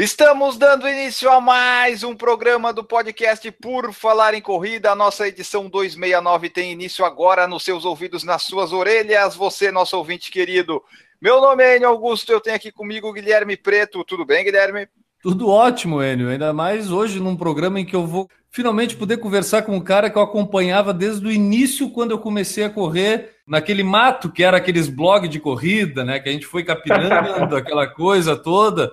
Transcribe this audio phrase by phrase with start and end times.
[0.00, 4.90] Estamos dando início a mais um programa do podcast Por Falar em Corrida.
[4.90, 9.36] A nossa edição 269 tem início agora nos seus ouvidos, nas suas orelhas.
[9.36, 10.82] Você, nosso ouvinte querido.
[11.20, 14.02] Meu nome é Enio Augusto, eu tenho aqui comigo o Guilherme Preto.
[14.02, 14.88] Tudo bem, Guilherme?
[15.22, 16.30] Tudo ótimo, Enio.
[16.30, 20.08] Ainda mais hoje num programa em que eu vou finalmente poder conversar com um cara
[20.08, 24.56] que eu acompanhava desde o início, quando eu comecei a correr naquele mato que era
[24.56, 26.18] aqueles blogs de corrida, né?
[26.18, 28.90] Que a gente foi capinando, aquela coisa toda.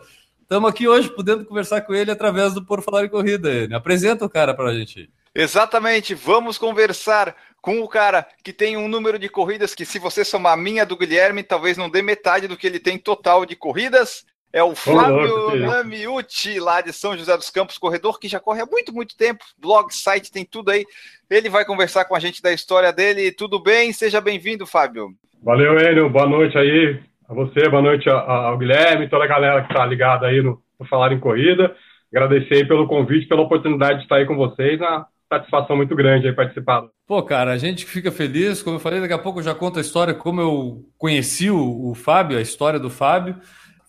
[0.48, 3.52] Estamos aqui hoje podendo conversar com ele através do Por Falar em Corrida.
[3.52, 3.76] Ele.
[3.76, 5.10] Apresenta o cara para a gente.
[5.36, 10.24] Exatamente, vamos conversar com o cara que tem um número de corridas que, se você
[10.24, 13.58] somar a minha do Guilherme, talvez não dê metade do que ele tem total de
[13.58, 14.26] corridas.
[14.54, 18.66] É o Fábio Namiuti, lá de São José dos Campos, corredor que já corre há
[18.66, 19.44] muito, muito tempo.
[19.58, 20.86] Blog, site, tem tudo aí.
[21.30, 23.34] Ele vai conversar com a gente da história dele.
[23.34, 23.92] Tudo bem?
[23.92, 25.14] Seja bem-vindo, Fábio.
[25.44, 26.10] Valeu, Enio.
[26.10, 30.28] Boa noite aí a você, boa noite ao Guilherme, toda a galera que está ligada
[30.28, 31.76] aí no, no Falar em Corrida.
[32.14, 34.80] Agradecer aí pelo convite, pela oportunidade de estar aí com vocês.
[34.80, 36.86] Uma satisfação muito grande aí participar.
[37.06, 38.64] Pô, cara, a gente fica feliz.
[38.64, 41.90] Como eu falei, daqui a pouco eu já conto a história, como eu conheci o,
[41.90, 43.36] o Fábio, a história do Fábio.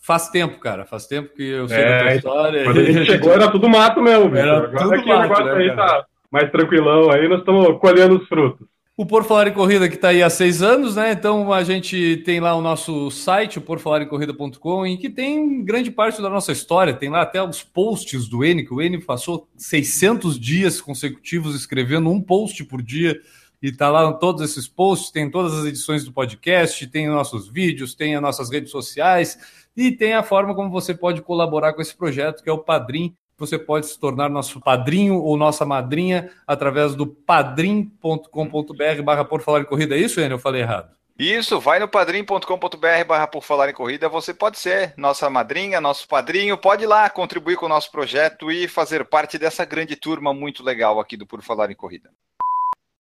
[0.02, 2.64] Faz tempo, cara, faz tempo que eu sei é, da tua história.
[2.64, 5.44] Quando a gente chegou era tudo mato mesmo, Era Agora tudo aqui mato, o negócio
[5.44, 5.88] né, aí cara?
[5.88, 8.66] tá mais tranquilão, aí nós estamos colhendo os frutos.
[9.00, 11.12] O Por Falar em Corrida que está aí há seis anos, né?
[11.12, 16.20] Então a gente tem lá o nosso site, o porfalarencorrida.com, em que tem grande parte
[16.20, 16.92] da nossa história.
[16.92, 22.10] Tem lá até os posts do N, que o N passou 600 dias consecutivos escrevendo
[22.10, 23.20] um post por dia.
[23.62, 27.94] E está lá todos esses posts, tem todas as edições do podcast, tem nossos vídeos,
[27.94, 29.38] tem as nossas redes sociais
[29.76, 33.14] e tem a forma como você pode colaborar com esse projeto, que é o Padrim
[33.38, 39.60] você pode se tornar nosso padrinho ou nossa madrinha através do padrim.com.br barra por falar
[39.60, 39.94] em corrida.
[39.94, 40.34] É isso, Enio?
[40.34, 40.98] Eu falei errado.
[41.18, 46.06] Isso, vai no padrim.com.br barra por falar em corrida, você pode ser nossa madrinha, nosso
[46.06, 50.32] padrinho, pode ir lá contribuir com o nosso projeto e fazer parte dessa grande turma
[50.32, 52.08] muito legal aqui do Por Falar em Corrida.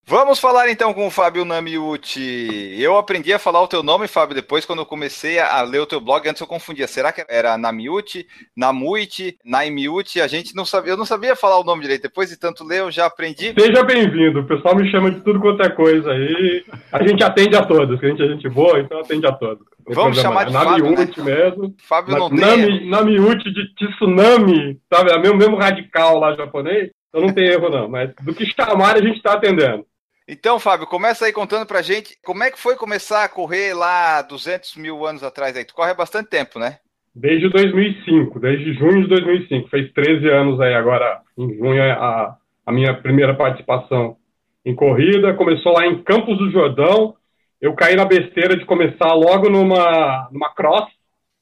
[0.08, 2.74] Vamos falar então com o Fábio Namiuti.
[2.80, 5.86] Eu aprendi a falar o teu nome, Fábio, depois quando eu comecei a ler o
[5.86, 6.86] teu blog, antes eu confundia.
[6.86, 8.26] Será que era Namiuti,
[8.56, 10.22] Namuiti, Naimiuti?
[10.22, 12.04] A gente não sabia, eu não sabia falar o nome direito.
[12.04, 13.52] Depois de tanto ler, eu já aprendi.
[13.52, 14.40] Seja bem-vindo.
[14.40, 16.64] O pessoal me chama de tudo quanto é coisa aí.
[16.90, 19.62] A gente atende a todos, a gente é gente boa, então atende a todos.
[19.90, 21.34] Vamos chamar de Namiuti Fábio, né?
[21.34, 21.74] mesmo.
[21.86, 22.88] Fábio não Nami, tem.
[22.88, 25.10] Namiuti de tsunami, sabe?
[25.10, 26.88] É o mesmo, mesmo radical lá japonês.
[27.08, 29.84] Então não tem erro não, mas do que chamar a gente está atendendo.
[30.30, 34.20] Então, Fábio, começa aí contando pra gente como é que foi começar a correr lá
[34.20, 35.56] 200 mil anos atrás.
[35.56, 35.64] Aí.
[35.64, 36.76] Tu corre há bastante tempo, né?
[37.14, 39.70] Desde 2005, desde junho de 2005.
[39.70, 42.36] Fez 13 anos aí agora, em junho, a,
[42.66, 44.18] a minha primeira participação
[44.66, 45.32] em corrida.
[45.32, 47.14] Começou lá em Campos do Jordão.
[47.58, 50.90] Eu caí na besteira de começar logo numa, numa cross,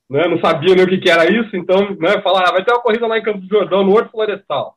[0.08, 0.28] né?
[0.28, 2.22] Não sabia nem o que, que era isso, então, né?
[2.22, 4.76] Falar, ah, vai ter uma corrida lá em Campos do Jordão, no Horto Florestal.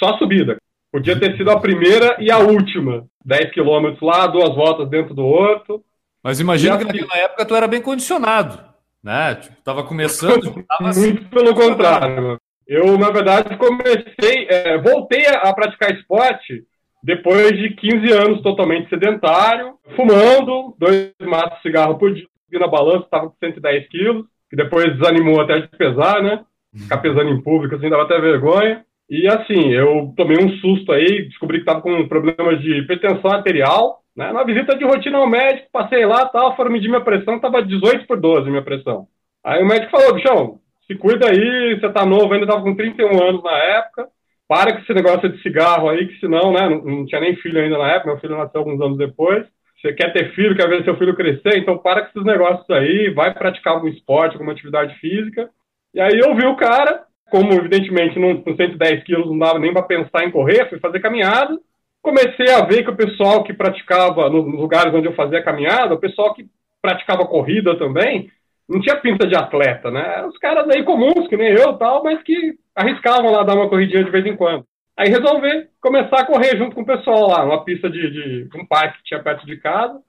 [0.00, 0.58] Só subida.
[0.96, 3.04] Podia ter sido a primeira e a última.
[3.22, 5.84] 10 quilômetros lá, duas voltas dentro do outro.
[6.24, 8.58] Mas imagina que naquela época tu era bem condicionado,
[9.04, 9.34] né?
[9.34, 10.54] Tipo, tava começando.
[10.66, 12.38] Tava assim, Muito pelo contrário.
[12.66, 16.64] Eu, na verdade, comecei, é, voltei a, a praticar esporte
[17.02, 23.04] depois de 15 anos totalmente sedentário, fumando, dois maços de cigarro por dia, na balança,
[23.04, 26.42] estava com 110 quilos, que depois desanimou até de pesar, né?
[26.74, 28.82] Ficar pesando em público, assim, dava até vergonha.
[29.08, 34.02] E assim, eu tomei um susto aí, descobri que estava com problemas de hipertensão arterial.
[34.16, 34.32] Né?
[34.32, 38.06] Na visita de rotina ao médico, passei lá, tal, foram medir minha pressão, estava 18
[38.06, 39.06] por 12 minha pressão.
[39.44, 43.22] Aí o médico falou, bichão, se cuida aí, você tá novo, ainda estava com 31
[43.22, 44.08] anos na época,
[44.48, 47.60] para com esse negócio de cigarro aí, que senão, né, não, não tinha nem filho
[47.60, 49.44] ainda na época, meu filho nasceu alguns anos depois.
[49.80, 53.10] Você quer ter filho, quer ver seu filho crescer, então para com esses negócios aí,
[53.10, 55.50] vai praticar algum esporte, alguma atividade física.
[55.92, 59.72] E aí eu vi o cara, como, evidentemente, não, com 110 quilos não dava nem
[59.72, 61.58] para pensar em correr, fui fazer caminhada.
[62.00, 65.98] Comecei a ver que o pessoal que praticava, nos lugares onde eu fazia caminhada, o
[65.98, 66.46] pessoal que
[66.80, 68.30] praticava corrida também,
[68.68, 70.24] não tinha pinta de atleta, né?
[70.24, 74.04] Os caras aí comuns, que nem eu tal, mas que arriscavam lá dar uma corridinha
[74.04, 74.64] de vez em quando.
[74.96, 78.64] Aí resolvi começar a correr junto com o pessoal lá, numa pista de, de um
[78.64, 80.00] parque que tinha perto de casa,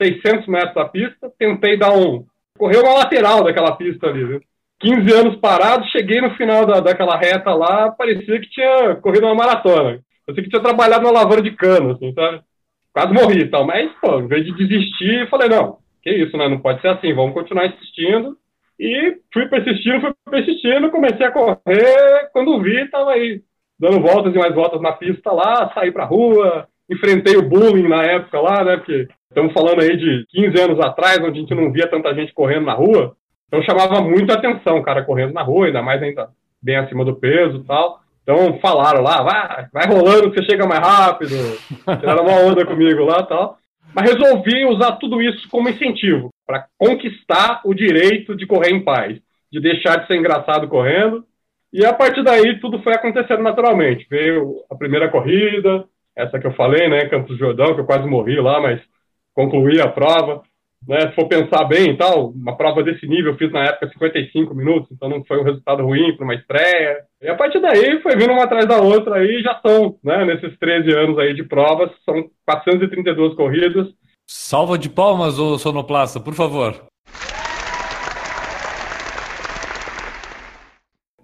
[0.00, 1.32] 600 metros da pista.
[1.38, 2.26] Tentei dar um.
[2.58, 4.40] Correr uma lateral daquela pista ali, viu?
[4.80, 9.34] 15 anos parado, cheguei no final da, daquela reta lá, parecia que tinha corrido uma
[9.34, 10.00] maratona.
[10.26, 12.40] Parecia que tinha trabalhado na lavoura de cano, assim, sabe?
[12.92, 13.66] Quase morri e tal.
[13.66, 16.48] Mas, pô, em vez de desistir, falei, não, que isso, né?
[16.48, 18.36] Não pode ser assim, vamos continuar insistindo.
[18.78, 22.30] E fui persistindo, fui persistindo, comecei a correr.
[22.32, 23.40] Quando vi, tava aí
[23.78, 28.02] dando voltas e mais voltas na pista lá, saí pra rua, enfrentei o bullying na
[28.02, 28.76] época lá, né?
[28.76, 32.32] Porque estamos falando aí de 15 anos atrás, onde a gente não via tanta gente
[32.32, 33.16] correndo na rua.
[33.46, 36.28] Então chamava muito atenção o cara correndo na rua, ainda mais ainda
[36.60, 38.00] bem acima do peso e tal.
[38.22, 41.34] Então falaram lá, vai, vai rolando que você chega mais rápido.
[42.00, 43.58] Tiraram uma onda comigo lá tal.
[43.94, 49.18] Mas resolvi usar tudo isso como incentivo para conquistar o direito de correr em paz,
[49.50, 51.24] de deixar de ser engraçado correndo.
[51.72, 54.06] E a partir daí tudo foi acontecendo naturalmente.
[54.10, 55.84] Veio a primeira corrida,
[56.16, 58.80] essa que eu falei, né, Campos Jordão, que eu quase morri lá, mas
[59.34, 60.42] concluí a prova.
[60.86, 63.88] Né, se for pensar bem e tal, uma prova desse nível eu fiz na época
[63.88, 66.98] 55 minutos, então não foi um resultado ruim para uma estreia.
[67.20, 70.56] E a partir daí foi vindo uma atrás da outra aí já são, né, nesses
[70.58, 73.88] 13 anos aí de provas, são 432 corridas.
[74.26, 76.86] Salva de palmas, ô sonoplasta, por favor.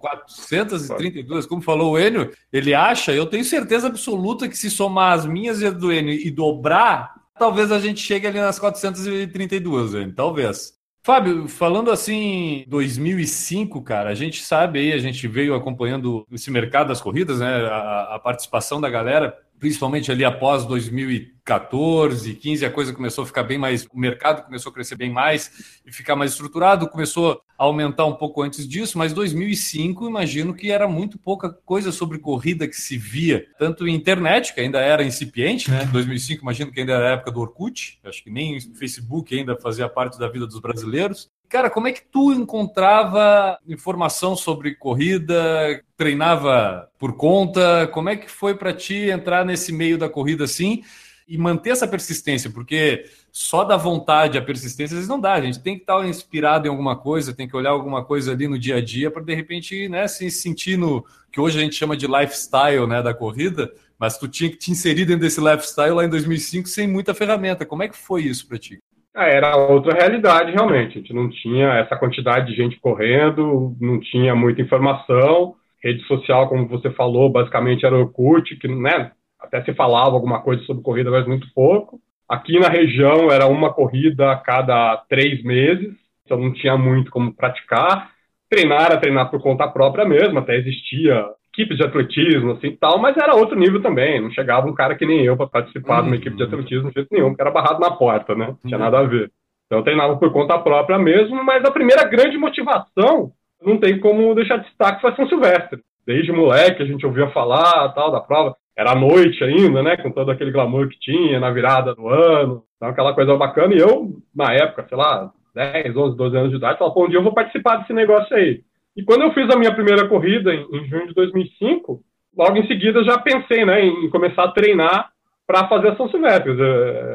[0.03, 5.25] 432, como falou o Enio, ele acha, eu tenho certeza absoluta que se somar as
[5.25, 10.13] minhas e as do Enio e dobrar, talvez a gente chegue ali nas 432, Enio,
[10.13, 10.73] talvez.
[11.05, 16.87] Fábio, falando assim, 2005, cara, a gente sabe aí, a gente veio acompanhando esse mercado
[16.87, 22.91] das corridas, né, a, a participação da galera, principalmente ali após 2014, 15, a coisa
[22.91, 26.31] começou a ficar bem mais, o mercado começou a crescer bem mais e ficar mais
[26.31, 31.49] estruturado, começou a aumentar um pouco antes disso, mas 2005, imagino que era muito pouca
[31.49, 35.85] coisa sobre corrida que se via, tanto em internet, que ainda era incipiente, né?
[35.93, 39.87] 2005, imagino que ainda era a época do Orkut, acho que nem Facebook ainda fazia
[39.87, 41.31] parte da vida dos brasileiros.
[41.53, 45.83] Cara, como é que tu encontrava informação sobre corrida?
[45.95, 47.87] Treinava por conta?
[47.93, 50.81] Como é que foi para ti entrar nesse meio da corrida assim
[51.27, 52.49] e manter essa persistência?
[52.49, 55.33] Porque só da vontade a persistência às vezes não dá.
[55.33, 58.47] A gente tem que estar inspirado em alguma coisa, tem que olhar alguma coisa ali
[58.47, 61.75] no dia a dia para de repente, né, se sentir no que hoje a gente
[61.75, 63.71] chama de lifestyle, né, da corrida.
[63.99, 67.63] Mas tu tinha que te inserir dentro desse lifestyle lá em 2005 sem muita ferramenta.
[67.63, 68.82] Como é que foi isso para ti?
[69.15, 70.97] Ah, era outra realidade, realmente.
[70.97, 75.55] A gente não tinha essa quantidade de gente correndo, não tinha muita informação.
[75.83, 80.41] Rede social, como você falou, basicamente era o Orkut, que né, até se falava alguma
[80.41, 81.99] coisa sobre corrida, mas muito pouco.
[82.27, 85.93] Aqui na região era uma corrida a cada três meses,
[86.25, 88.11] então não tinha muito como praticar.
[88.49, 93.15] Treinar era treinar por conta própria mesmo, até existia equipes de atletismo, assim tal, mas
[93.15, 94.19] era outro nível também.
[94.19, 96.01] Não chegava um cara que nem eu para participar uhum.
[96.01, 98.47] de uma equipe de atletismo de jeito nenhum, porque era barrado na porta, né?
[98.47, 98.83] Não tinha uhum.
[98.83, 99.31] nada a ver.
[99.67, 104.35] Então eu treinava por conta própria mesmo, mas a primeira grande motivação, não tem como
[104.35, 105.79] deixar de destaque, foi São Silvestre.
[106.05, 108.55] Desde moleque a gente ouvia falar tal da prova.
[108.75, 109.95] Era à noite ainda, né?
[109.97, 112.63] Com todo aquele glamour que tinha na virada do ano.
[112.75, 113.73] Então aquela coisa bacana.
[113.73, 117.09] E eu, na época, sei lá, 10, 11, 12 anos de idade, falava, pô, um
[117.09, 118.61] dia eu vou participar desse negócio aí.
[118.95, 122.01] E quando eu fiz a minha primeira corrida, em, em junho de 2005,
[122.35, 125.11] logo em seguida já pensei né, em começar a treinar
[125.45, 126.55] para fazer a São Silvestre.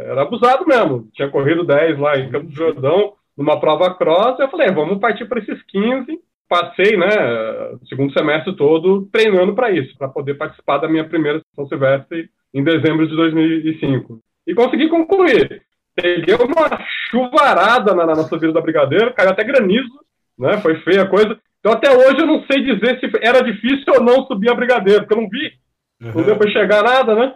[0.07, 1.09] Era abusado mesmo.
[1.15, 4.39] Tinha corrido 10 lá em Campo do Jordão, numa prova cross.
[4.39, 6.19] Eu falei, vamos partir para esses 15.
[6.49, 7.07] Passei, né,
[7.81, 12.31] o segundo semestre todo treinando para isso, para poder participar da minha primeira São Silvestre
[12.55, 14.19] em dezembro de 2005.
[14.47, 15.63] E consegui concluir.
[15.95, 19.93] Peguei uma chuvarada na, na subida da Brigadeiro, caiu até granizo,
[20.39, 20.59] né?
[20.59, 21.39] Foi feia a coisa.
[21.61, 25.01] Então até hoje eu não sei dizer se era difícil ou não subir a Brigadeiro,
[25.01, 25.53] porque eu não vi.
[26.01, 26.13] Uhum.
[26.15, 27.35] Não deu para chegar nada, né?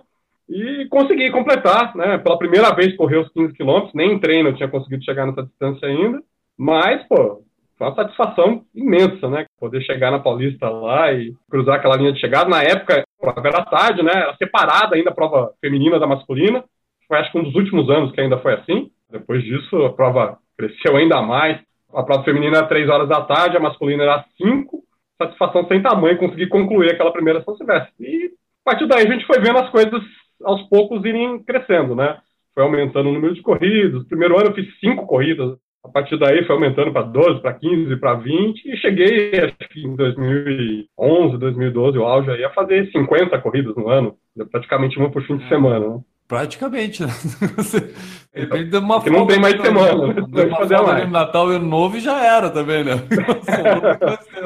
[0.48, 2.18] E consegui completar, né?
[2.18, 5.42] Pela primeira vez correr os 15 quilômetros, nem em treino eu tinha conseguido chegar nessa
[5.42, 6.22] distância ainda.
[6.56, 7.42] Mas, pô,
[7.78, 9.46] foi uma satisfação imensa, né?
[9.58, 12.48] Poder chegar na Paulista lá e cruzar aquela linha de chegada.
[12.48, 14.12] Na época, a prova era tarde, né?
[14.14, 16.64] Era separada ainda a prova feminina da masculina.
[17.08, 18.90] Foi acho que um dos últimos anos que ainda foi assim.
[19.10, 21.60] Depois disso, a prova cresceu ainda mais
[21.94, 24.82] a prova feminina era 3 horas da tarde, a masculina era 5.
[25.20, 27.92] Satisfação sem tamanho conseguir concluir aquela primeira São Silvestre.
[28.00, 28.26] E
[28.64, 30.02] a partir daí a gente foi vendo as coisas
[30.42, 32.18] aos poucos irem crescendo, né?
[32.54, 34.06] Foi aumentando o número de corridas.
[34.08, 35.56] Primeiro ano eu fiz 5 corridas.
[35.84, 39.84] A partir daí foi aumentando para 12, para 15, para 20 e cheguei, acho que
[39.84, 44.16] em 2011, 2012, o auge aí, a fazer 50 corridas no ano,
[44.50, 46.00] praticamente uma por fim de semana, né?
[46.28, 47.08] Praticamente, né?
[48.34, 50.14] Depende de uma não tem mais semana.
[50.14, 50.48] Né?
[50.48, 51.10] fazer mais.
[51.10, 52.92] Natal e Ano Novo e já era também, né?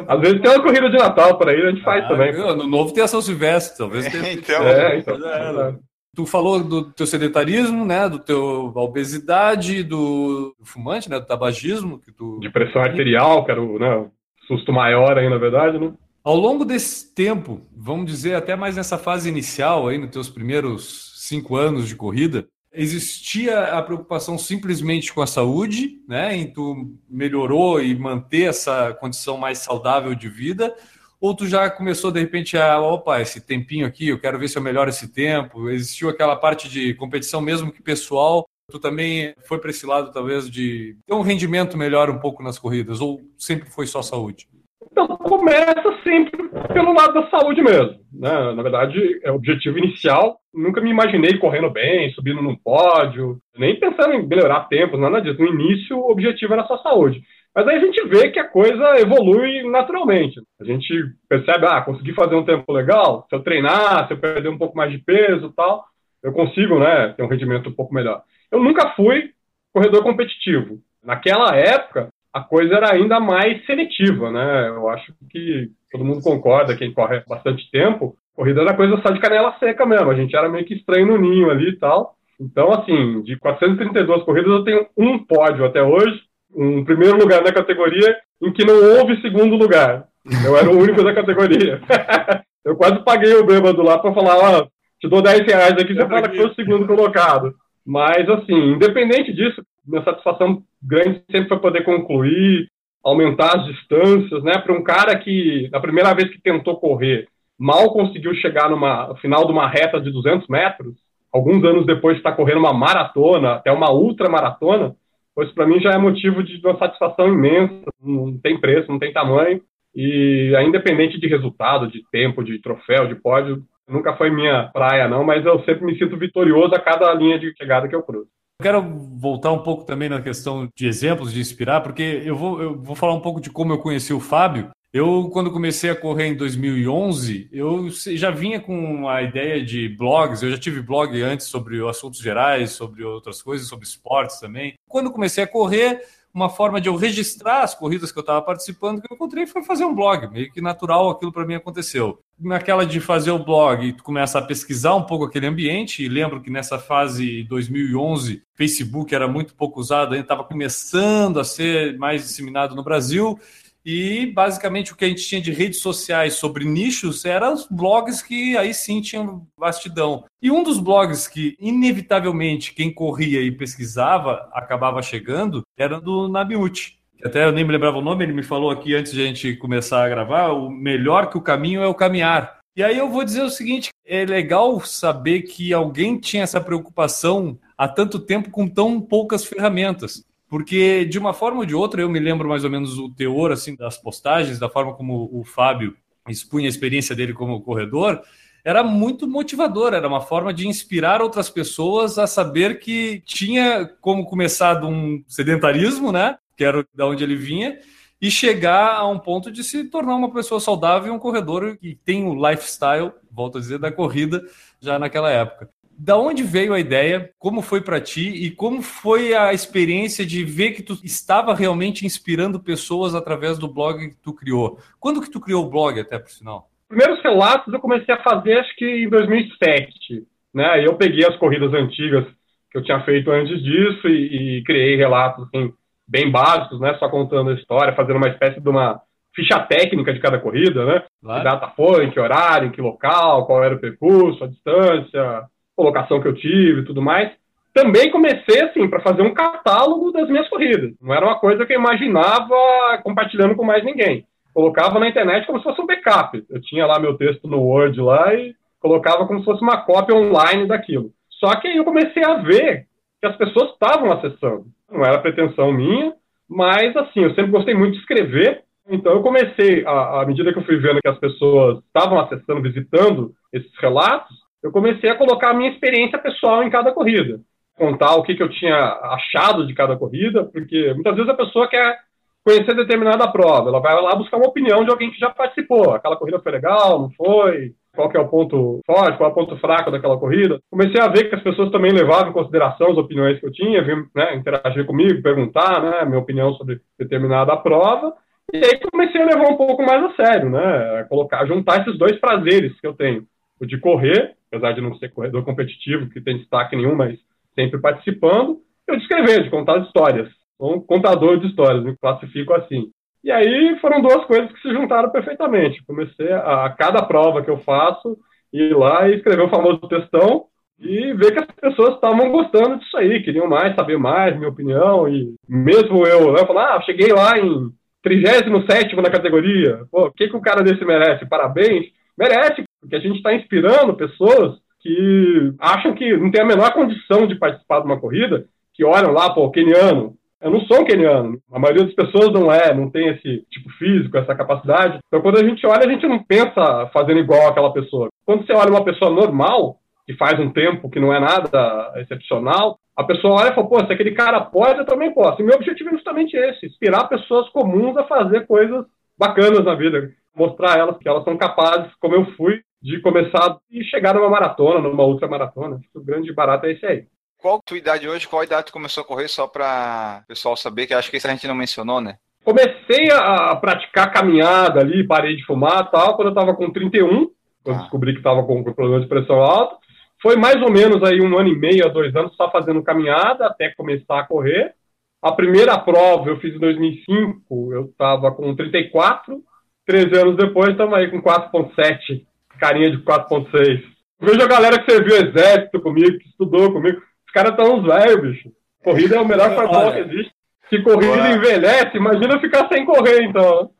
[0.08, 2.32] Às vezes tem uma corrida de Natal por aí, a gente faz ah, também.
[2.32, 4.32] No Novo tem a São Silvestre, talvez tenha.
[4.32, 5.78] então, é, então.
[6.16, 8.08] Tu falou do teu sedentarismo, né?
[8.08, 11.20] Do teu obesidade, do fumante, né?
[11.20, 12.00] Do tabagismo.
[12.00, 12.40] Que tu...
[12.40, 14.06] De pressão arterial, que era o né,
[14.48, 15.92] susto maior aí, na verdade, né?
[16.24, 21.15] Ao longo desse tempo, vamos dizer até mais nessa fase inicial aí, nos teus primeiros
[21.26, 26.36] cinco anos de corrida, existia a preocupação simplesmente com a saúde, né?
[26.36, 30.74] Em tu melhorou e manter essa condição mais saudável de vida,
[31.18, 34.58] ou tu já começou de repente a, opa, esse tempinho aqui, eu quero ver se
[34.58, 35.70] eu melhoro esse tempo.
[35.70, 38.46] Existiu aquela parte de competição mesmo que pessoal.
[38.70, 42.58] Tu também foi para esse lado talvez de ter um rendimento melhor um pouco nas
[42.58, 44.48] corridas, ou sempre foi só saúde?
[44.96, 48.00] Então, começa sempre pelo lado da saúde mesmo.
[48.10, 48.52] Né?
[48.54, 50.40] Na verdade, é o objetivo inicial.
[50.54, 55.38] Nunca me imaginei correndo bem, subindo num pódio, nem pensando em melhorar tempos, nada disso.
[55.38, 57.20] No início, o objetivo era só saúde.
[57.54, 60.40] Mas aí a gente vê que a coisa evolui naturalmente.
[60.58, 60.90] A gente
[61.28, 64.74] percebe, ah, consegui fazer um tempo legal, se eu treinar, se eu perder um pouco
[64.74, 65.84] mais de peso tal,
[66.22, 68.22] eu consigo, né, ter um rendimento um pouco melhor.
[68.50, 69.30] Eu nunca fui
[69.74, 70.78] corredor competitivo.
[71.04, 74.68] Naquela época, a coisa era ainda mais seletiva, né?
[74.68, 79.18] Eu acho que todo mundo concorda, quem corre bastante tempo, corrida era coisa só de
[79.20, 80.10] canela seca mesmo.
[80.10, 82.14] A gente era meio que estranho no ninho ali e tal.
[82.38, 86.20] Então, assim, de 432 corridas, eu tenho um pódio até hoje,
[86.54, 90.04] um primeiro lugar na categoria em que não houve segundo lugar.
[90.44, 91.80] Eu era o único da categoria.
[92.66, 94.66] eu quase paguei o bêbado lá para falar, ó, oh,
[95.00, 97.54] te dou 10 reais aqui, você fala que foi o segundo colocado.
[97.86, 102.68] Mas, assim, independente disso, minha satisfação grande sempre foi poder concluir,
[103.04, 104.58] aumentar as distâncias, né?
[104.58, 107.28] Para um cara que, na primeira vez que tentou correr,
[107.58, 110.94] mal conseguiu chegar numa no final de uma reta de 200 metros,
[111.32, 114.94] alguns anos depois está correndo uma maratona, até uma ultramaratona,
[115.34, 119.12] pois para mim já é motivo de uma satisfação imensa, não tem preço, não tem
[119.12, 119.60] tamanho,
[119.94, 125.08] e é independente de resultado, de tempo, de troféu, de pódio, nunca foi minha praia
[125.08, 128.28] não, mas eu sempre me sinto vitorioso a cada linha de chegada que eu cruzo.
[128.60, 128.82] Quero
[129.18, 132.96] voltar um pouco também na questão de exemplos, de inspirar, porque eu vou, eu vou
[132.96, 134.70] falar um pouco de como eu conheci o Fábio.
[134.92, 140.42] Eu, quando comecei a correr em 2011, eu já vinha com a ideia de blogs.
[140.42, 144.72] Eu já tive blog antes sobre assuntos gerais, sobre outras coisas, sobre esportes também.
[144.88, 146.00] Quando comecei a correr,
[146.36, 149.62] uma forma de eu registrar as corridas que eu estava participando que eu encontrei foi
[149.62, 150.28] fazer um blog.
[150.30, 152.18] Meio que natural aquilo para mim aconteceu.
[152.38, 156.04] Naquela de fazer o blog, tu começa a pesquisar um pouco aquele ambiente.
[156.04, 161.44] E lembro que nessa fase 2011, Facebook era muito pouco usado, ainda estava começando a
[161.44, 163.40] ser mais disseminado no Brasil.
[163.86, 168.20] E basicamente o que a gente tinha de redes sociais sobre nichos eram os blogs
[168.20, 170.24] que aí sim tinham vastidão.
[170.42, 176.98] E um dos blogs que, inevitavelmente, quem corria e pesquisava acabava chegando era do Nabiuti.
[177.24, 179.54] Até eu nem me lembrava o nome, ele me falou aqui antes de a gente
[179.54, 182.58] começar a gravar: o melhor que o caminho é o caminhar.
[182.76, 187.56] E aí eu vou dizer o seguinte: é legal saber que alguém tinha essa preocupação
[187.78, 190.24] há tanto tempo com tão poucas ferramentas.
[190.48, 193.50] Porque, de uma forma ou de outra, eu me lembro mais ou menos o teor
[193.50, 195.96] assim das postagens, da forma como o Fábio
[196.28, 198.22] expunha a experiência dele como corredor,
[198.64, 204.26] era muito motivador, era uma forma de inspirar outras pessoas a saber que tinha como
[204.26, 206.36] começar de um sedentarismo, né?
[206.56, 207.78] Que era da onde ele vinha,
[208.20, 212.24] e chegar a um ponto de se tornar uma pessoa saudável, um corredor que tem
[212.24, 214.42] o lifestyle, volto a dizer, da corrida
[214.80, 215.70] já naquela época.
[215.98, 217.30] Da onde veio a ideia?
[217.38, 222.04] Como foi para ti e como foi a experiência de ver que tu estava realmente
[222.04, 224.78] inspirando pessoas através do blog que tu criou?
[225.00, 226.68] Quando que tu criou o blog até por sinal?
[226.88, 230.86] Primeiros relatos eu comecei a fazer acho que em 2007, né?
[230.86, 232.26] Eu peguei as corridas antigas
[232.70, 235.72] que eu tinha feito antes disso e, e criei relatos assim,
[236.06, 236.94] bem básicos, né?
[236.98, 239.00] Só contando a história, fazendo uma espécie de uma
[239.34, 241.02] ficha técnica de cada corrida, né?
[241.22, 241.40] Claro.
[241.40, 245.42] Que data foi, em que horário, em que local, qual era o percurso, a distância,
[245.76, 247.30] colocação que eu tive e tudo mais.
[247.74, 250.94] Também comecei, assim, para fazer um catálogo das minhas corridas.
[251.00, 252.56] Não era uma coisa que eu imaginava
[253.04, 254.24] compartilhando com mais ninguém.
[254.54, 256.42] Colocava na internet como se fosse um backup.
[256.48, 260.16] Eu tinha lá meu texto no Word lá e colocava como se fosse uma cópia
[260.16, 261.10] online daquilo.
[261.28, 262.86] Só que aí eu comecei a ver
[263.20, 264.64] que as pessoas estavam acessando.
[264.90, 266.14] Não era pretensão minha,
[266.48, 268.62] mas assim, eu sempre gostei muito de escrever.
[268.88, 273.34] Então eu comecei, à medida que eu fui vendo que as pessoas estavam acessando, visitando
[273.52, 277.40] esses relatos, eu comecei a colocar a minha experiência pessoal em cada corrida.
[277.76, 281.68] Contar o que, que eu tinha achado de cada corrida, porque muitas vezes a pessoa
[281.68, 281.98] quer
[282.44, 285.92] conhecer determinada prova, ela vai lá buscar uma opinião de alguém que já participou.
[285.92, 287.72] Aquela corrida foi legal, não foi?
[287.94, 290.60] Qual que é o ponto forte, qual é o ponto fraco daquela corrida?
[290.70, 293.82] Comecei a ver que as pessoas também levavam em consideração as opiniões que eu tinha,
[293.82, 298.14] vinham, né, interagir comigo, perguntar, né, minha opinião sobre determinada prova.
[298.52, 302.16] E aí comecei a levar um pouco mais a sério, né, colocar, juntar esses dois
[302.20, 303.24] prazeres que eu tenho,
[303.60, 307.18] o de correr apesar de não ser corredor competitivo, que tem destaque nenhum, mas
[307.54, 310.28] sempre participando, eu de escrever, de contar histórias.
[310.56, 312.90] Sou um contador de histórias, me classifico assim.
[313.22, 315.84] E aí foram duas coisas que se juntaram perfeitamente.
[315.84, 318.16] Comecei a, a cada prova que eu faço,
[318.52, 320.44] ir lá e escrever o famoso textão,
[320.78, 325.08] e ver que as pessoas estavam gostando disso aí, queriam mais, saber mais, minha opinião,
[325.08, 327.70] e mesmo eu, né, falar, ah, cheguei lá em
[328.02, 331.26] 37 na categoria, pô, o que, que o cara desse merece?
[331.26, 331.86] Parabéns.
[332.16, 337.26] Merece, porque a gente está inspirando pessoas que acham que não tem a menor condição
[337.26, 340.14] de participar de uma corrida, que olham lá, pô, keniano.
[340.40, 341.40] Eu não sou um keniano.
[341.50, 345.00] A maioria das pessoas não é, não tem esse tipo físico, essa capacidade.
[345.08, 348.08] Então, quando a gente olha, a gente não pensa fazendo igual aquela pessoa.
[348.24, 352.78] Quando você olha uma pessoa normal, que faz um tempo que não é nada excepcional,
[352.94, 355.42] a pessoa olha e fala, pô, se aquele cara pode, eu também posso.
[355.42, 358.84] E meu objetivo é justamente esse, inspirar pessoas comuns a fazer coisas
[359.18, 363.58] bacanas na vida, mostrar a elas que elas são capazes, como eu fui, de começar
[363.68, 365.80] e chegar numa maratona, numa outra maratona.
[365.92, 367.04] O grande barato é esse aí.
[367.36, 368.28] Qual a tua idade hoje?
[368.28, 369.26] Qual idade tu começou a correr?
[369.26, 372.16] Só para o pessoal saber, que acho que isso a gente não mencionou, né?
[372.44, 377.28] Comecei a praticar caminhada ali, parei de fumar tal, quando eu estava com 31,
[377.64, 377.80] quando ah.
[377.80, 379.78] descobri que estava com problema de pressão alta.
[380.22, 383.46] Foi mais ou menos aí um ano e meio a dois anos só fazendo caminhada
[383.46, 384.74] até começar a correr.
[385.20, 389.42] A primeira prova eu fiz em 2005, eu estava com 34.
[389.84, 392.24] 13 anos depois, estamos aí com 4,7,
[392.58, 393.82] carinha de 4,6.
[394.20, 396.98] Vejo a galera que serviu exército comigo, que estudou comigo.
[397.26, 398.52] Os caras estão uns velhos, bicho.
[398.82, 400.32] Corrida é o melhor futebol que existe.
[400.68, 401.30] Se corrida Boa.
[401.30, 403.70] envelhece, imagina ficar sem correr, então.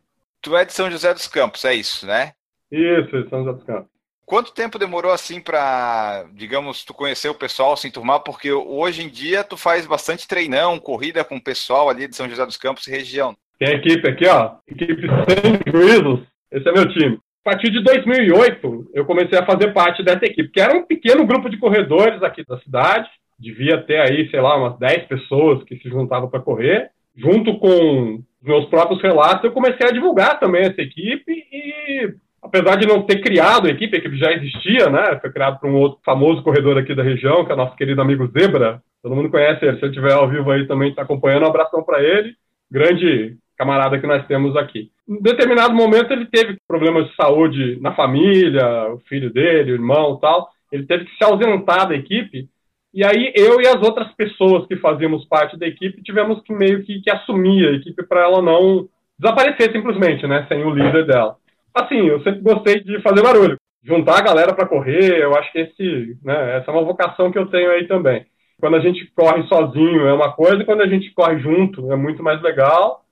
[0.40, 2.32] Tu é de São José dos Campos, é isso, né?
[2.70, 3.96] Isso, São José dos Campos.
[4.24, 8.20] Quanto tempo demorou assim para, digamos, tu conhecer o pessoal, se enturmar?
[8.20, 12.28] Porque hoje em dia tu faz bastante treinão, corrida com o pessoal ali de São
[12.28, 13.36] José dos Campos e região.
[13.58, 16.26] Tem equipe aqui, ó, equipe sem juízos.
[16.50, 17.20] Esse é meu time.
[17.46, 21.24] A partir de 2008, eu comecei a fazer parte dessa equipe, que era um pequeno
[21.24, 23.08] grupo de corredores aqui da cidade.
[23.38, 26.90] Devia ter aí, sei lá, umas 10 pessoas que se juntavam para correr.
[27.14, 32.88] Junto com meus próprios relatos, eu comecei a divulgar também essa equipe e apesar de
[32.88, 35.16] não ter criado a equipe, a equipe já existia, né?
[35.20, 38.26] Foi criado por um outro famoso corredor aqui da região, que é nosso querido amigo
[38.26, 38.82] Zebra.
[39.00, 39.78] Todo mundo conhece ele.
[39.78, 42.34] Se ele estiver ao vivo aí também está acompanhando, um abração para ele.
[42.68, 44.90] Grande camarada que nós temos aqui.
[45.08, 50.18] Em determinado momento ele teve problemas de saúde na família, o filho dele, o irmão
[50.18, 50.48] tal.
[50.70, 52.48] Ele teve que se ausentar da equipe.
[52.92, 56.82] E aí eu e as outras pessoas que fazíamos parte da equipe tivemos que meio
[56.84, 58.88] que, que assumir a equipe para ela não
[59.18, 60.46] desaparecer simplesmente, né?
[60.48, 61.36] Sem o líder dela
[61.76, 63.58] assim, eu sempre gostei de fazer barulho.
[63.84, 67.38] Juntar a galera para correr, eu acho que esse, né, essa é uma vocação que
[67.38, 68.26] eu tenho aí também.
[68.58, 72.22] Quando a gente corre sozinho é uma coisa, quando a gente corre junto é muito
[72.22, 73.04] mais legal.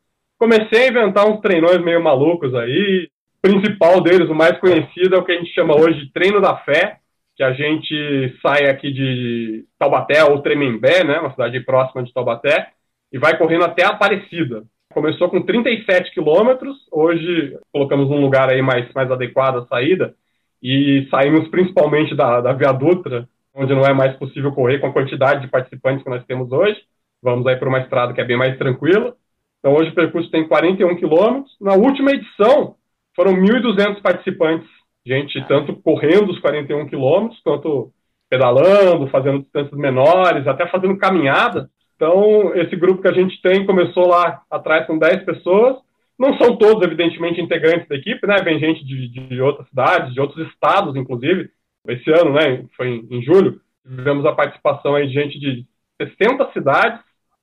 [0.45, 3.09] Comecei a inventar uns treinões meio malucos aí.
[3.39, 6.39] O principal deles, o mais conhecido, é o que a gente chama hoje de treino
[6.39, 6.99] da fé,
[7.35, 12.69] que a gente sai aqui de Taubaté ou Tremembé, né, uma cidade próxima de Taubaté,
[13.11, 14.65] e vai correndo até Aparecida.
[14.93, 20.15] Começou com 37 quilômetros, hoje colocamos um lugar aí mais, mais adequado à saída,
[20.63, 24.93] e saímos principalmente da, da Via Dutra, onde não é mais possível correr com a
[24.93, 26.83] quantidade de participantes que nós temos hoje.
[27.23, 29.17] Vamos aí para uma estrada que é bem mais tranquila.
[29.65, 31.57] Então hoje o percurso tem 41 quilômetros.
[31.59, 32.77] Na última edição
[33.17, 34.69] foram 1.200 participantes,
[35.07, 37.91] gente tanto correndo os 41 quilômetros, quanto
[38.29, 41.71] pedalando, fazendo distâncias menores, até fazendo caminhada.
[41.97, 45.79] Então, esse grupo que a gente tem começou lá atrás com 10 pessoas.
[46.19, 48.37] Não são todos, evidentemente, integrantes da equipe, né?
[48.45, 51.49] Vem gente de, de outras cidades, de outros estados, inclusive.
[51.89, 52.67] Esse ano, né?
[52.77, 53.63] Foi em, em julho.
[53.83, 55.65] Tivemos a participação aí de gente de
[56.03, 57.01] 60 cidades,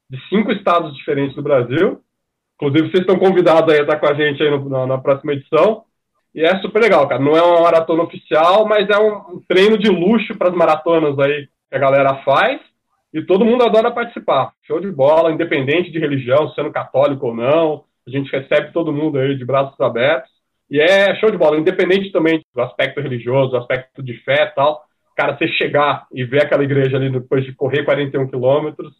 [0.07, 1.99] de cinco estados diferentes do Brasil.
[2.61, 5.33] Inclusive, vocês estão convidados aí a estar com a gente aí no, na, na, próxima
[5.33, 5.83] edição.
[6.33, 7.19] E é super legal, cara.
[7.19, 11.47] Não é uma maratona oficial, mas é um, treino de luxo para as maratonas aí
[11.69, 12.61] que a galera faz
[13.11, 14.51] e todo mundo adora participar.
[14.61, 17.83] Show de bola, independente de religião, sendo católico ou não.
[18.07, 20.29] A gente recebe todo mundo aí de braços abertos.
[20.69, 24.55] E é show de bola, independente também do aspecto religioso, do aspecto de fé e
[24.55, 24.83] tal.
[25.17, 28.93] Cara, você chegar e ver aquela igreja ali depois de correr 41 quilômetros,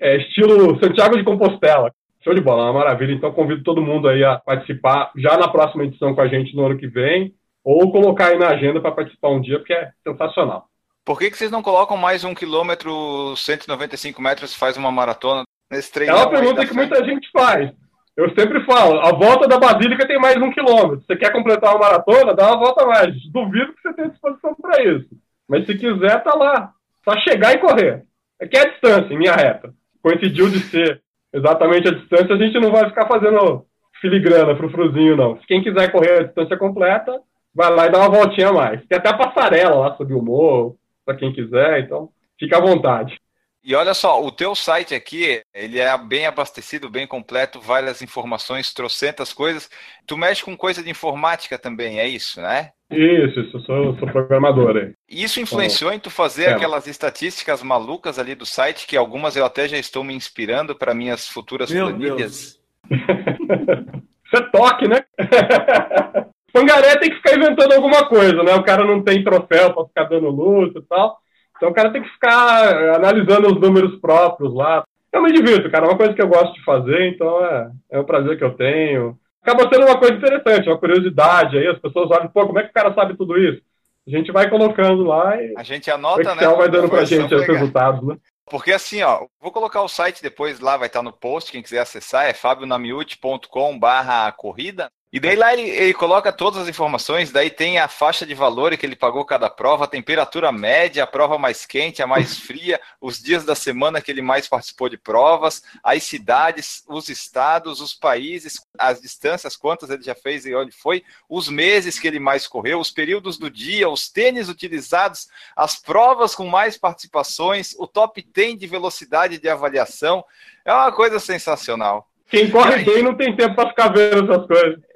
[0.00, 1.92] é estilo Santiago de Compostela.
[2.28, 3.14] Show de bola, uma maravilha.
[3.14, 6.66] Então convido todo mundo aí a participar já na próxima edição com a gente no
[6.66, 10.68] ano que vem, ou colocar aí na agenda para participar um dia, porque é sensacional.
[11.06, 15.44] Por que, que vocês não colocam mais um quilômetro, 195 metros e faz uma maratona
[15.72, 16.12] nesse treino?
[16.12, 17.72] É uma pergunta que muita gente faz.
[18.14, 21.00] Eu sempre falo, a volta da Basílica tem mais um quilômetro.
[21.06, 23.14] Você quer completar uma maratona, dá uma volta mais.
[23.32, 25.08] Duvido que você tenha disposição para isso.
[25.48, 26.74] Mas se quiser, tá lá.
[27.08, 28.04] Só chegar e correr.
[28.38, 29.72] Aqui é a distância, em minha reta.
[30.02, 31.00] Coincidiu de ser
[31.32, 33.66] exatamente a distância, a gente não vai ficar fazendo
[34.00, 35.40] filigrana, frufruzinho, não.
[35.40, 37.20] Se quem quiser correr a distância completa,
[37.54, 38.86] vai lá e dá uma voltinha a mais.
[38.86, 43.18] Tem até a passarela lá sobre o morro para quem quiser, então fica à vontade.
[43.64, 48.72] E olha só, o teu site aqui, ele é bem abastecido, bem completo, várias informações,
[48.72, 49.68] trocentas coisas.
[50.06, 52.72] Tu mexe com coisa de informática também, é isso, né?
[52.90, 54.92] Isso, isso, eu sou, sou programador aí.
[55.08, 56.52] Isso influenciou em tu fazer é.
[56.52, 60.94] aquelas estatísticas malucas ali do site, que algumas eu até já estou me inspirando para
[60.94, 62.58] minhas futuras Meu planilhas?
[62.90, 65.04] Isso é toque, né?
[66.52, 68.54] Pangaré tem que ficar inventando alguma coisa, né?
[68.54, 71.18] O cara não tem troféu para ficar dando luta e tal.
[71.56, 74.84] Então o cara tem que ficar analisando os números próprios lá.
[75.12, 75.86] Eu me divirto, cara.
[75.86, 78.54] É uma coisa que eu gosto de fazer, então é, é um prazer que eu
[78.54, 79.18] tenho.
[79.42, 81.66] Acaba sendo uma coisa interessante, uma curiosidade aí.
[81.66, 83.62] As pessoas olham, pô, como é que o cara sabe tudo isso?
[84.06, 85.54] A gente vai colocando lá e.
[85.56, 86.56] A gente anota, o Excel né?
[86.56, 88.16] vai dando pra gente os resultados, né?
[88.50, 91.80] Porque assim, ó, vou colocar o site depois lá, vai estar no post, quem quiser
[91.80, 94.90] acessar, é fabionamiute.com barra corrida.
[95.10, 98.76] E daí lá ele, ele, coloca todas as informações, daí tem a faixa de valor
[98.76, 102.78] que ele pagou cada prova, a temperatura média, a prova mais quente, a mais fria,
[103.00, 107.94] os dias da semana que ele mais participou de provas, as cidades, os estados, os
[107.94, 112.46] países, as distâncias, quantas ele já fez e onde foi, os meses que ele mais
[112.46, 118.20] correu, os períodos do dia, os tênis utilizados, as provas com mais participações, o top
[118.20, 120.22] 10 de velocidade de avaliação.
[120.66, 122.06] É uma coisa sensacional.
[122.30, 124.87] Quem corre bem não tem tempo para ficar vendo essas coisas.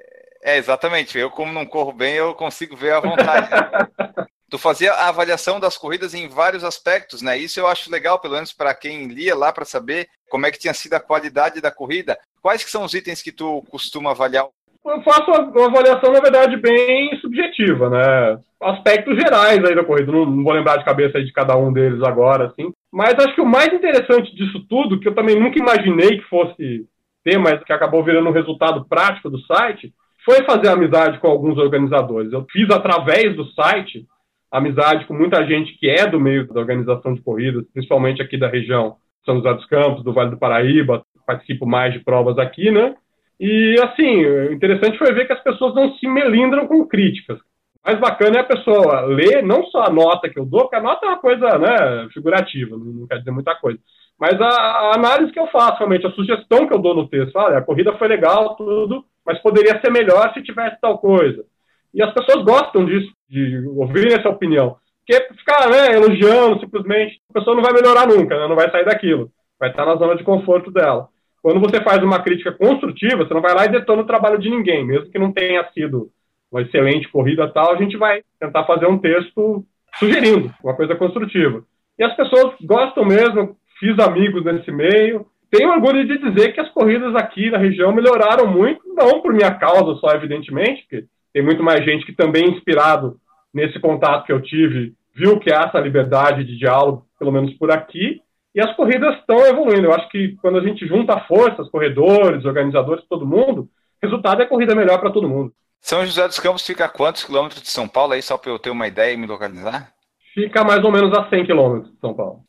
[0.43, 1.17] É, exatamente.
[1.17, 3.49] Eu, como não corro bem, eu consigo ver à vontade.
[4.49, 7.37] tu fazia a avaliação das corridas em vários aspectos, né?
[7.37, 10.59] Isso eu acho legal, pelo menos para quem lia lá, para saber como é que
[10.59, 12.17] tinha sido a qualidade da corrida.
[12.41, 14.45] Quais que são os itens que tu costuma avaliar?
[14.85, 18.37] Eu faço uma avaliação, na verdade, bem subjetiva, né?
[18.61, 20.11] Aspectos gerais aí da corrida.
[20.11, 22.71] Não, não vou lembrar de cabeça de cada um deles agora, assim.
[22.91, 26.85] Mas acho que o mais interessante disso tudo, que eu também nunca imaginei que fosse
[27.23, 29.93] ter, mas que acabou virando um resultado prático do site,
[30.25, 32.31] foi fazer amizade com alguns organizadores.
[32.31, 34.05] Eu fiz através do site
[34.51, 38.47] amizade com muita gente que é do meio da organização de corridas, principalmente aqui da
[38.47, 42.95] região São José dos Campos, do Vale do Paraíba, participo mais de provas aqui, né?
[43.39, 47.39] E assim, o interessante foi ver que as pessoas não se melindram com críticas.
[47.83, 50.81] Mais bacana é a pessoa ler não só a nota que eu dou, porque a
[50.81, 53.79] nota é uma coisa né, figurativa, não quer dizer muita coisa.
[54.17, 57.35] Mas a, a análise que eu faço, realmente, a sugestão que eu dou no texto,
[57.35, 61.43] olha, a corrida foi legal, tudo, mas poderia ser melhor se tivesse tal coisa.
[61.93, 64.77] E as pessoas gostam disso, de ouvir essa opinião.
[65.05, 68.85] Porque ficar né, elogiando simplesmente, a pessoa não vai melhorar nunca, né, não vai sair
[68.85, 69.29] daquilo.
[69.59, 71.07] Vai estar na zona de conforto dela.
[71.41, 74.49] Quando você faz uma crítica construtiva, você não vai lá e detona o trabalho de
[74.49, 76.09] ninguém, mesmo que não tenha sido
[76.49, 79.65] uma excelente corrida tal, a gente vai tentar fazer um texto
[79.99, 81.63] sugerindo uma coisa construtiva.
[81.99, 86.69] E as pessoas gostam mesmo, fiz amigos nesse meio, tenho orgulho de dizer que as
[86.71, 91.61] corridas aqui na região melhoraram muito, não por minha causa só, evidentemente, porque tem muito
[91.61, 93.17] mais gente que também inspirado
[93.53, 97.71] nesse contato que eu tive, viu que há essa liberdade de diálogo, pelo menos por
[97.71, 98.19] aqui,
[98.55, 99.85] e as corridas estão evoluindo.
[99.85, 103.67] Eu acho que quando a gente junta forças, corredores, organizadores, todo mundo, o
[104.01, 105.53] resultado é corrida melhor para todo mundo.
[105.79, 108.57] São José dos Campos fica a quantos quilômetros de São Paulo aí, só para eu
[108.57, 109.91] ter uma ideia e me localizar?
[110.33, 112.39] Fica mais ou menos a 100 quilômetros de São Paulo.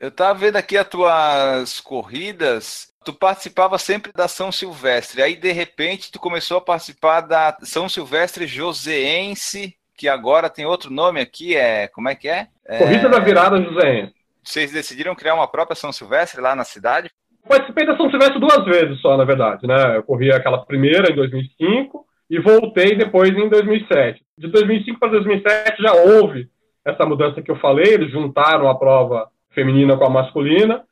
[0.00, 2.92] Eu tava vendo aqui as tuas corridas.
[3.04, 5.22] Tu participava sempre da São Silvestre.
[5.22, 10.92] Aí, de repente, tu começou a participar da São Silvestre Joseense, que agora tem outro
[10.92, 11.56] nome aqui.
[11.56, 12.46] É como é que é?
[12.78, 13.10] Corrida é...
[13.10, 14.14] da Virada Joseense.
[14.42, 17.10] Vocês decidiram criar uma própria São Silvestre lá na cidade?
[17.48, 19.96] Participei da São Silvestre duas vezes só, na verdade, né?
[19.96, 24.22] Eu corri aquela primeira em 2005 e voltei depois em 2007.
[24.38, 26.48] De 2005 para 2007 já houve
[26.84, 30.82] essa mudança que eu falei, eles juntaram a prova feminina com a masculina.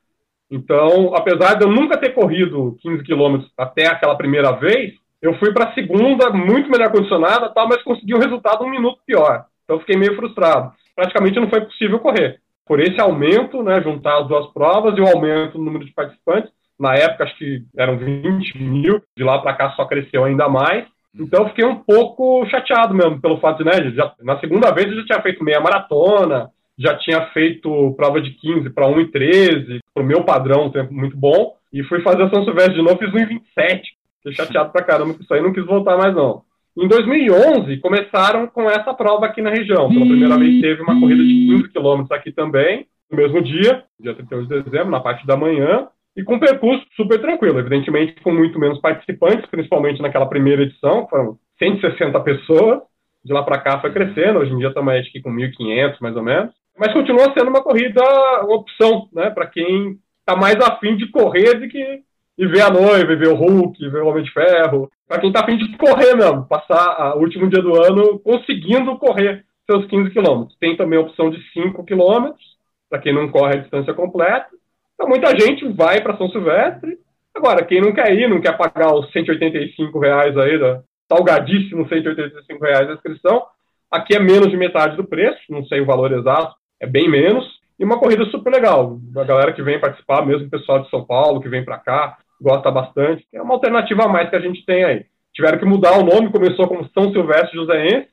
[0.49, 5.51] Então, apesar de eu nunca ter corrido 15 quilômetros até aquela primeira vez, eu fui
[5.51, 9.45] para a segunda, muito melhor condicionada, tal, mas consegui um resultado um minuto pior.
[9.63, 10.71] Então, fiquei meio frustrado.
[10.95, 12.39] Praticamente não foi possível correr.
[12.65, 16.51] Por esse aumento, né, juntar as duas provas e o aumento no número de participantes,
[16.79, 20.85] na época acho que eram 20 mil, de lá para cá só cresceu ainda mais.
[21.19, 24.97] Então fiquei um pouco chateado mesmo pelo fato de, né, já, na segunda vez eu
[24.97, 30.05] já tinha feito meia maratona, já tinha feito prova de 15 para 1,13, para o
[30.05, 33.09] meu padrão, um tempo muito bom, e fui fazer a São Silvestre de novo, fiz
[33.09, 33.81] 1,27.
[34.17, 36.43] Fiquei chateado pra caramba com isso aí, não quis voltar mais não.
[36.77, 39.89] Em 2011, começaram com essa prova aqui na região.
[39.89, 44.13] Pela primeira vez teve uma corrida de 15 quilômetros aqui também, no mesmo dia, dia
[44.13, 48.31] 31 de dezembro, na parte da manhã, e com um percurso super tranquilo, evidentemente com
[48.31, 52.81] muito menos participantes, principalmente naquela primeira edição, foram 160 pessoas,
[53.23, 56.15] de lá para cá foi crescendo, hoje em dia estamos acho que com 1.500 mais
[56.15, 58.01] ou menos, mas continua sendo uma corrida,
[58.43, 62.01] uma opção, né, para quem está mais afim de correr do que
[62.37, 64.91] e ver a noiva, e ver o Hulk, ver o Homem de Ferro.
[65.07, 69.43] Para quem está afim de correr mesmo, passar o último dia do ano conseguindo correr
[69.65, 70.55] seus 15 quilômetros.
[70.59, 72.43] Tem também a opção de 5 quilômetros,
[72.87, 74.49] para quem não corre a distância completa.
[74.93, 76.99] Então, muita gente vai para São Silvestre.
[77.35, 82.63] Agora, quem não quer ir, não quer pagar os 185 reais aí, da, salgadíssimo 185
[82.63, 83.47] reais a inscrição,
[83.89, 87.57] Aqui é menos de metade do preço, não sei o valor exato, é bem menos.
[87.79, 88.97] E uma corrida super legal.
[89.15, 92.17] A galera que vem participar, mesmo o pessoal de São Paulo que vem para cá,
[92.41, 93.25] gosta bastante.
[93.33, 95.05] É uma alternativa a mais que a gente tem aí.
[95.33, 98.07] Tiveram que mudar o nome, começou como São Silvestre Joséense,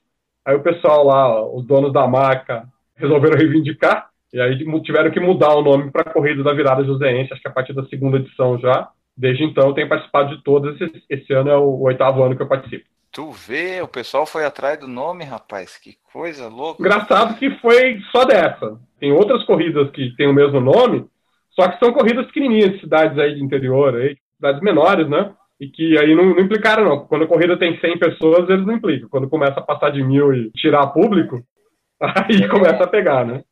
[0.44, 2.64] aí o pessoal lá, os donos da marca,
[2.96, 7.40] resolveram reivindicar, e aí tiveram que mudar o nome para Corrida da Virada Joséense, acho
[7.40, 8.88] que a partir da segunda edição já.
[9.16, 12.42] Desde então eu tenho participado de todas, esse, esse ano é o oitavo ano que
[12.42, 12.85] eu participo.
[13.14, 16.83] Tu vê, o pessoal foi atrás do nome, rapaz, que coisa louca.
[16.83, 18.77] Engraçado que foi só dessa.
[18.98, 21.07] Tem outras corridas que têm o mesmo nome,
[21.53, 25.33] só que são corridas pequenininhas, cidades aí de interior, aí, cidades menores, né?
[25.61, 27.07] E que aí não, não, implicaram, não.
[27.07, 29.09] Quando a corrida tem 100 pessoas, eles não implicam.
[29.09, 31.40] Quando começa a passar de mil e tirar público,
[32.03, 33.44] aí começa a pegar, né?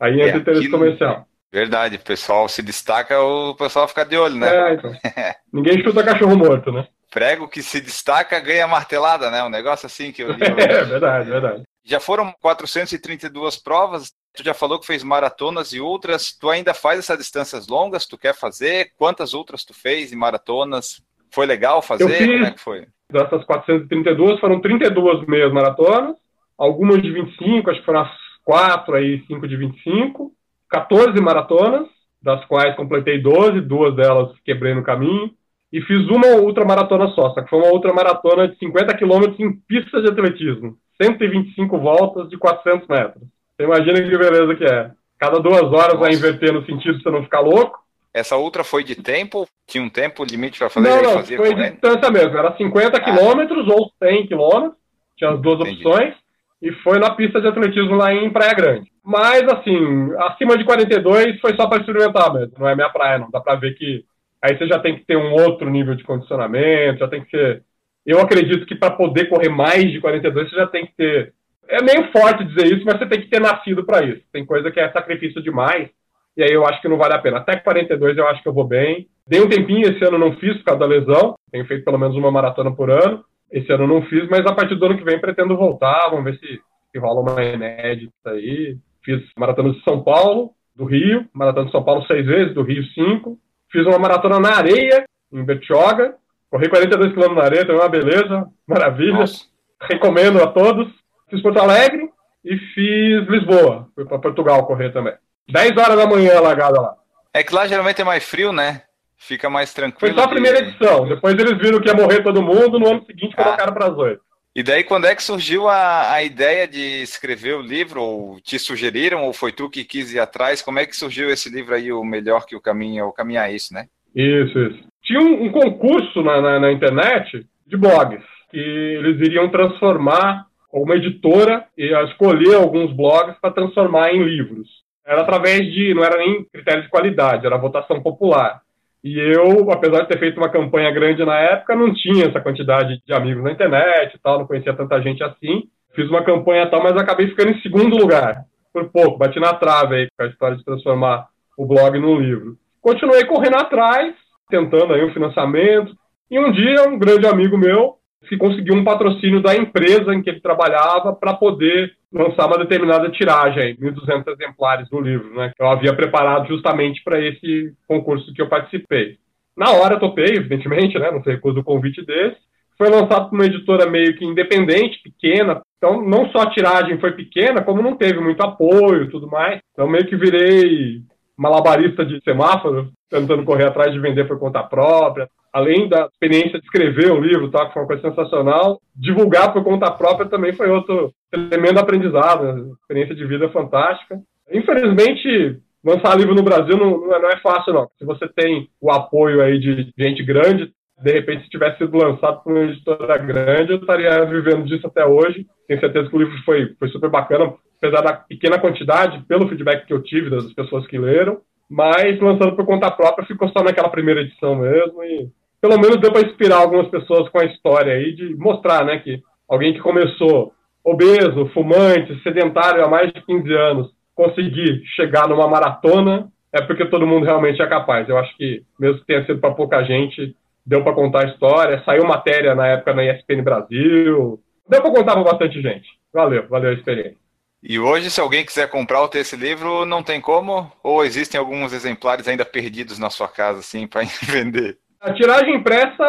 [0.00, 1.26] Aí entra é, interesse comercial.
[1.52, 4.48] Verdade, o pessoal se destaca, o pessoal fica de olho, né?
[4.48, 4.92] É, então.
[5.52, 6.88] Ninguém chuta cachorro morto, né?
[7.10, 9.42] Prego que se destaca ganha martelada, né?
[9.42, 10.44] Um negócio assim que eu li.
[10.62, 11.64] é, verdade, verdade.
[11.84, 16.98] Já foram 432 provas, tu já falou que fez maratonas e outras, tu ainda faz
[17.00, 18.92] essas distâncias longas, tu quer fazer?
[18.96, 21.02] Quantas outras tu fez em maratonas?
[21.32, 22.08] Foi legal fazer?
[22.10, 22.86] Fiz, Como é que foi?
[23.10, 26.16] Dessas 432, foram 32 meias maratonas,
[26.56, 28.12] algumas de 25, acho que foram as
[28.44, 30.32] 4 aí, 5 de 25,
[30.68, 31.88] 14 maratonas,
[32.22, 35.32] das quais completei 12, duas delas quebrei no caminho,
[35.72, 40.02] e fiz uma ultramaratona só, só que foi uma ultramaratona de 50 quilômetros em pista
[40.02, 43.22] de atletismo, 125 voltas de 400 metros.
[43.56, 44.90] Você imagina que beleza que é.
[45.18, 45.98] Cada duas horas Nossa.
[45.98, 47.78] vai inverter no sentido de você não ficar louco.
[48.12, 49.46] Essa ultra foi de tempo?
[49.66, 50.88] Tinha um tempo limite para fazer?
[50.88, 52.36] Não, não, foi de distância mesmo.
[52.36, 53.00] Era 50 ah.
[53.00, 54.80] quilômetros ou 100 quilômetros.
[55.16, 55.86] Tinha as duas Entendi.
[55.86, 56.14] opções.
[56.62, 58.90] E foi na pista de atletismo lá em Praia Grande.
[59.04, 62.52] Mas, assim, acima de 42 foi só para experimentar mesmo.
[62.58, 63.30] Não é minha praia, não.
[63.30, 64.04] Dá para ver que
[64.42, 67.62] aí você já tem que ter um outro nível de condicionamento, já tem que ser.
[68.04, 71.32] Eu acredito que para poder correr mais de 42, você já tem que ter.
[71.68, 74.22] É meio forte dizer isso, mas você tem que ter nascido para isso.
[74.32, 75.88] Tem coisa que é sacrifício demais,
[76.36, 77.38] e aí eu acho que não vale a pena.
[77.38, 79.08] Até 42 eu acho que eu vou bem.
[79.26, 82.16] Dei um tempinho, esse ano não fiz por causa da lesão, tenho feito pelo menos
[82.16, 83.24] uma maratona por ano.
[83.50, 86.38] Esse ano não fiz, mas a partir do ano que vem pretendo voltar, vamos ver
[86.38, 88.76] se, se rola uma inédita aí.
[89.04, 92.82] Fiz maratona de São Paulo, do Rio, maratona de São Paulo seis vezes, do Rio
[92.94, 93.38] cinco,
[93.70, 96.14] Fiz uma maratona na areia, em Bertioga.
[96.50, 99.20] Corri 42 km na areia, também uma beleza, maravilha.
[99.20, 99.44] Nossa.
[99.82, 100.88] Recomendo a todos.
[101.28, 102.10] Fiz Porto Alegre
[102.44, 103.88] e fiz Lisboa.
[103.94, 105.14] Fui para Portugal correr também.
[105.48, 106.94] 10 horas da manhã a largada lá.
[107.32, 108.82] É que lá geralmente é mais frio, né?
[109.16, 110.12] Fica mais tranquilo.
[110.12, 111.06] Foi só a primeira edição.
[111.06, 112.78] Depois eles viram que ia morrer todo mundo.
[112.78, 113.44] No ano seguinte ah.
[113.44, 114.20] colocaram para as 8.
[114.54, 118.02] E daí, quando é que surgiu a, a ideia de escrever o livro?
[118.02, 120.60] Ou te sugeriram, ou foi tu que quis ir atrás?
[120.60, 123.52] Como é que surgiu esse livro aí, O Melhor que o Caminho, o Caminho é
[123.52, 123.86] Isso, né?
[124.14, 124.80] Isso, isso.
[125.04, 130.96] Tinha um, um concurso na, na, na, internet de blogs, que eles iriam transformar uma
[130.96, 134.68] editora e escolher alguns blogs para transformar em livros.
[135.06, 138.60] Era através de, não era nem critério de qualidade, era votação popular.
[139.02, 143.00] E eu, apesar de ter feito uma campanha grande na época, não tinha essa quantidade
[143.04, 145.64] de amigos na internet e tal, não conhecia tanta gente assim.
[145.94, 149.94] Fiz uma campanha tal, mas acabei ficando em segundo lugar, por pouco, bati na trave
[149.96, 152.56] aí com a história de transformar o blog num livro.
[152.80, 154.14] Continuei correndo atrás,
[154.48, 155.94] tentando aí um financiamento,
[156.30, 160.30] e um dia um grande amigo meu que conseguiu um patrocínio da empresa em que
[160.30, 165.68] ele trabalhava para poder lançar uma determinada tiragem, 1.200 exemplares do livro, né, que eu
[165.68, 169.16] havia preparado justamente para esse concurso que eu participei.
[169.56, 172.36] Na hora topei, evidentemente, né, não sei recuso o convite desse.
[172.76, 175.60] Foi lançado por uma editora meio que independente, pequena.
[175.76, 179.60] Então, não só a tiragem foi pequena, como não teve muito apoio e tudo mais.
[179.72, 181.02] Então, meio que virei
[181.40, 185.26] malabarista de semáforo, tentando correr atrás de vender por conta própria.
[185.50, 189.64] Além da experiência de escrever um livro, tá, que foi uma coisa sensacional, divulgar por
[189.64, 192.70] conta própria também foi outro tremendo aprendizado, né?
[192.82, 194.20] experiência de vida fantástica.
[194.52, 197.88] Infelizmente, lançar livro no Brasil não, não, é, não é fácil, não.
[197.98, 200.70] Se você tem o apoio aí de gente grande,
[201.02, 205.06] de repente, se tivesse sido lançado por uma editora grande, eu estaria vivendo disso até
[205.06, 205.46] hoje.
[205.66, 209.86] Tenho certeza que o livro foi, foi super bacana, apesar da pequena quantidade, pelo feedback
[209.86, 211.40] que eu tive das pessoas que leram.
[211.68, 215.02] Mas, lançando por conta própria, ficou só naquela primeira edição mesmo.
[215.02, 215.28] E
[215.60, 219.22] pelo menos deu para inspirar algumas pessoas com a história aí, de mostrar né, que
[219.48, 220.52] alguém que começou
[220.84, 227.06] obeso, fumante, sedentário há mais de 15 anos, conseguir chegar numa maratona, é porque todo
[227.06, 228.08] mundo realmente é capaz.
[228.08, 230.34] Eu acho que, mesmo que tenha sido para pouca gente,
[230.66, 231.82] deu para contar a história.
[231.84, 234.40] Saiu matéria na época na ESPN Brasil.
[234.68, 235.88] Deu para contar para bastante gente.
[236.12, 237.16] Valeu, valeu a experiência.
[237.62, 240.72] E hoje, se alguém quiser comprar ou ter esse livro, não tem como?
[240.82, 244.78] Ou existem alguns exemplares ainda perdidos na sua casa, assim, para vender?
[245.00, 246.04] A tiragem impressa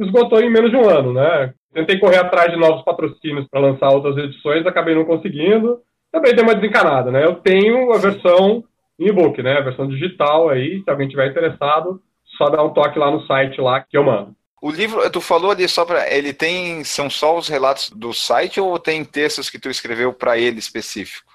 [0.00, 1.54] esgotou em menos de um ano, né?
[1.72, 5.78] Tentei correr atrás de novos patrocínios para lançar outras edições, acabei não conseguindo.
[6.12, 7.24] Também dei uma desencanada, né?
[7.24, 8.64] Eu tenho a versão
[8.98, 9.58] e-book, né?
[9.58, 12.00] A versão digital aí, se alguém tiver interessado,
[12.36, 14.34] só dá um toque lá no site lá que eu mando.
[14.60, 18.60] O livro, tu falou ali só para ele tem são só os relatos do site
[18.60, 21.32] ou tem textos que tu escreveu para ele específico?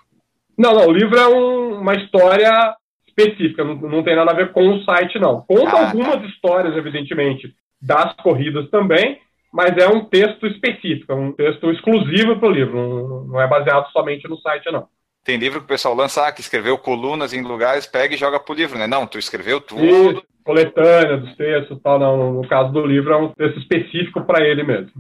[0.58, 2.76] Não, não, o livro é um, uma história
[3.08, 5.42] específica, não, não, tem nada a ver com o site não.
[5.42, 6.26] Conta ah, algumas tá.
[6.28, 9.20] histórias, evidentemente, das corridas também,
[9.52, 13.48] mas é um texto específico, é um texto exclusivo para o livro, não, não é
[13.48, 14.88] baseado somente no site não.
[15.24, 18.40] Tem livro que o pessoal lança, ah, que escreveu colunas em lugares, pega e joga
[18.40, 18.86] pro livro, né?
[18.86, 19.84] Não, tu escreveu tudo.
[19.84, 22.00] Isso, coletânea dos textos tal.
[22.00, 24.94] Não, no caso do livro, é um texto específico para ele mesmo.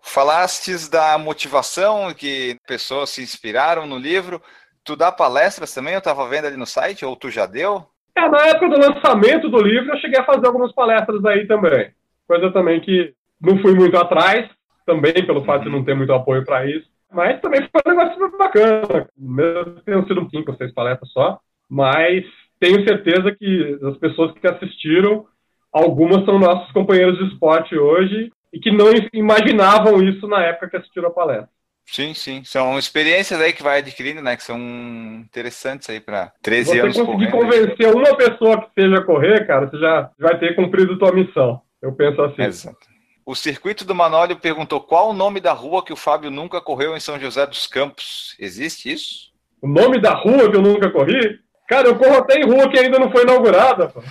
[0.00, 4.40] Falastes da motivação, que pessoas se inspiraram no livro.
[4.84, 5.92] Tu dá palestras também?
[5.92, 7.84] Eu estava vendo ali no site, ou tu já deu?
[8.16, 11.90] É, na época do lançamento do livro, eu cheguei a fazer algumas palestras aí também.
[12.26, 14.48] Coisa também que não fui muito atrás,
[14.86, 16.86] também pelo fato de não ter muito apoio para isso.
[17.12, 19.08] Mas também foi um negócio super bacana.
[19.16, 21.38] Mesmo tendo sido cinco ou seis palestras só.
[21.68, 22.24] Mas
[22.62, 25.26] tenho certeza que as pessoas que assistiram,
[25.72, 30.76] algumas são nossos companheiros de esporte hoje e que não imaginavam isso na época que
[30.76, 31.48] assistiram a palestra.
[31.84, 32.44] Sim, sim.
[32.44, 34.36] São experiências aí que vai adquirindo, né?
[34.36, 36.96] Que são interessantes aí para 13 você anos.
[36.96, 37.92] Você conseguir convencer aí.
[37.92, 41.60] uma pessoa que seja correr, cara, você já vai ter cumprido tua missão.
[41.82, 42.42] Eu penso assim.
[42.42, 42.86] Exato.
[43.26, 46.96] O circuito do Manólio perguntou qual o nome da rua que o Fábio nunca correu
[46.96, 48.36] em São José dos Campos.
[48.38, 49.32] Existe isso?
[49.60, 51.40] O nome da rua que eu nunca corri?
[51.72, 53.88] Cara, eu corro até em rua que ainda não foi inaugurada.
[53.88, 54.02] Pô.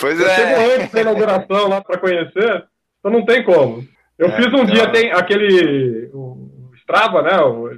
[0.00, 0.34] Pois eu é.
[0.36, 2.64] chego antes da inauguração lá para conhecer,
[3.00, 3.82] então não tem como.
[4.16, 4.66] Eu é, fiz um então...
[4.66, 6.08] dia, tem aquele.
[6.14, 7.30] O Strava, né?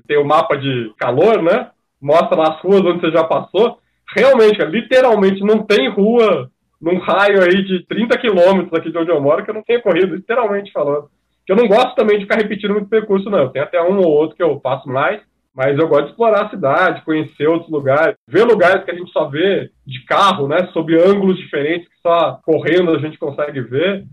[0.06, 1.70] Tem o mapa de calor, né?
[1.98, 3.78] Mostra as ruas onde você já passou.
[4.14, 9.10] Realmente, cara, literalmente não tem rua num raio aí de 30 quilômetros aqui de onde
[9.10, 11.08] eu moro que eu não tenho corrido, literalmente falando.
[11.46, 13.48] Que eu não gosto também de ficar repetindo muito percurso, não.
[13.48, 15.22] Tem até um ou outro que eu faço mais,
[15.54, 19.10] mas eu gosto de explorar a cidade, conhecer outros lugares, ver lugares que a gente
[19.10, 24.04] só vê de carro, né, sob ângulos diferentes que só correndo a gente consegue ver.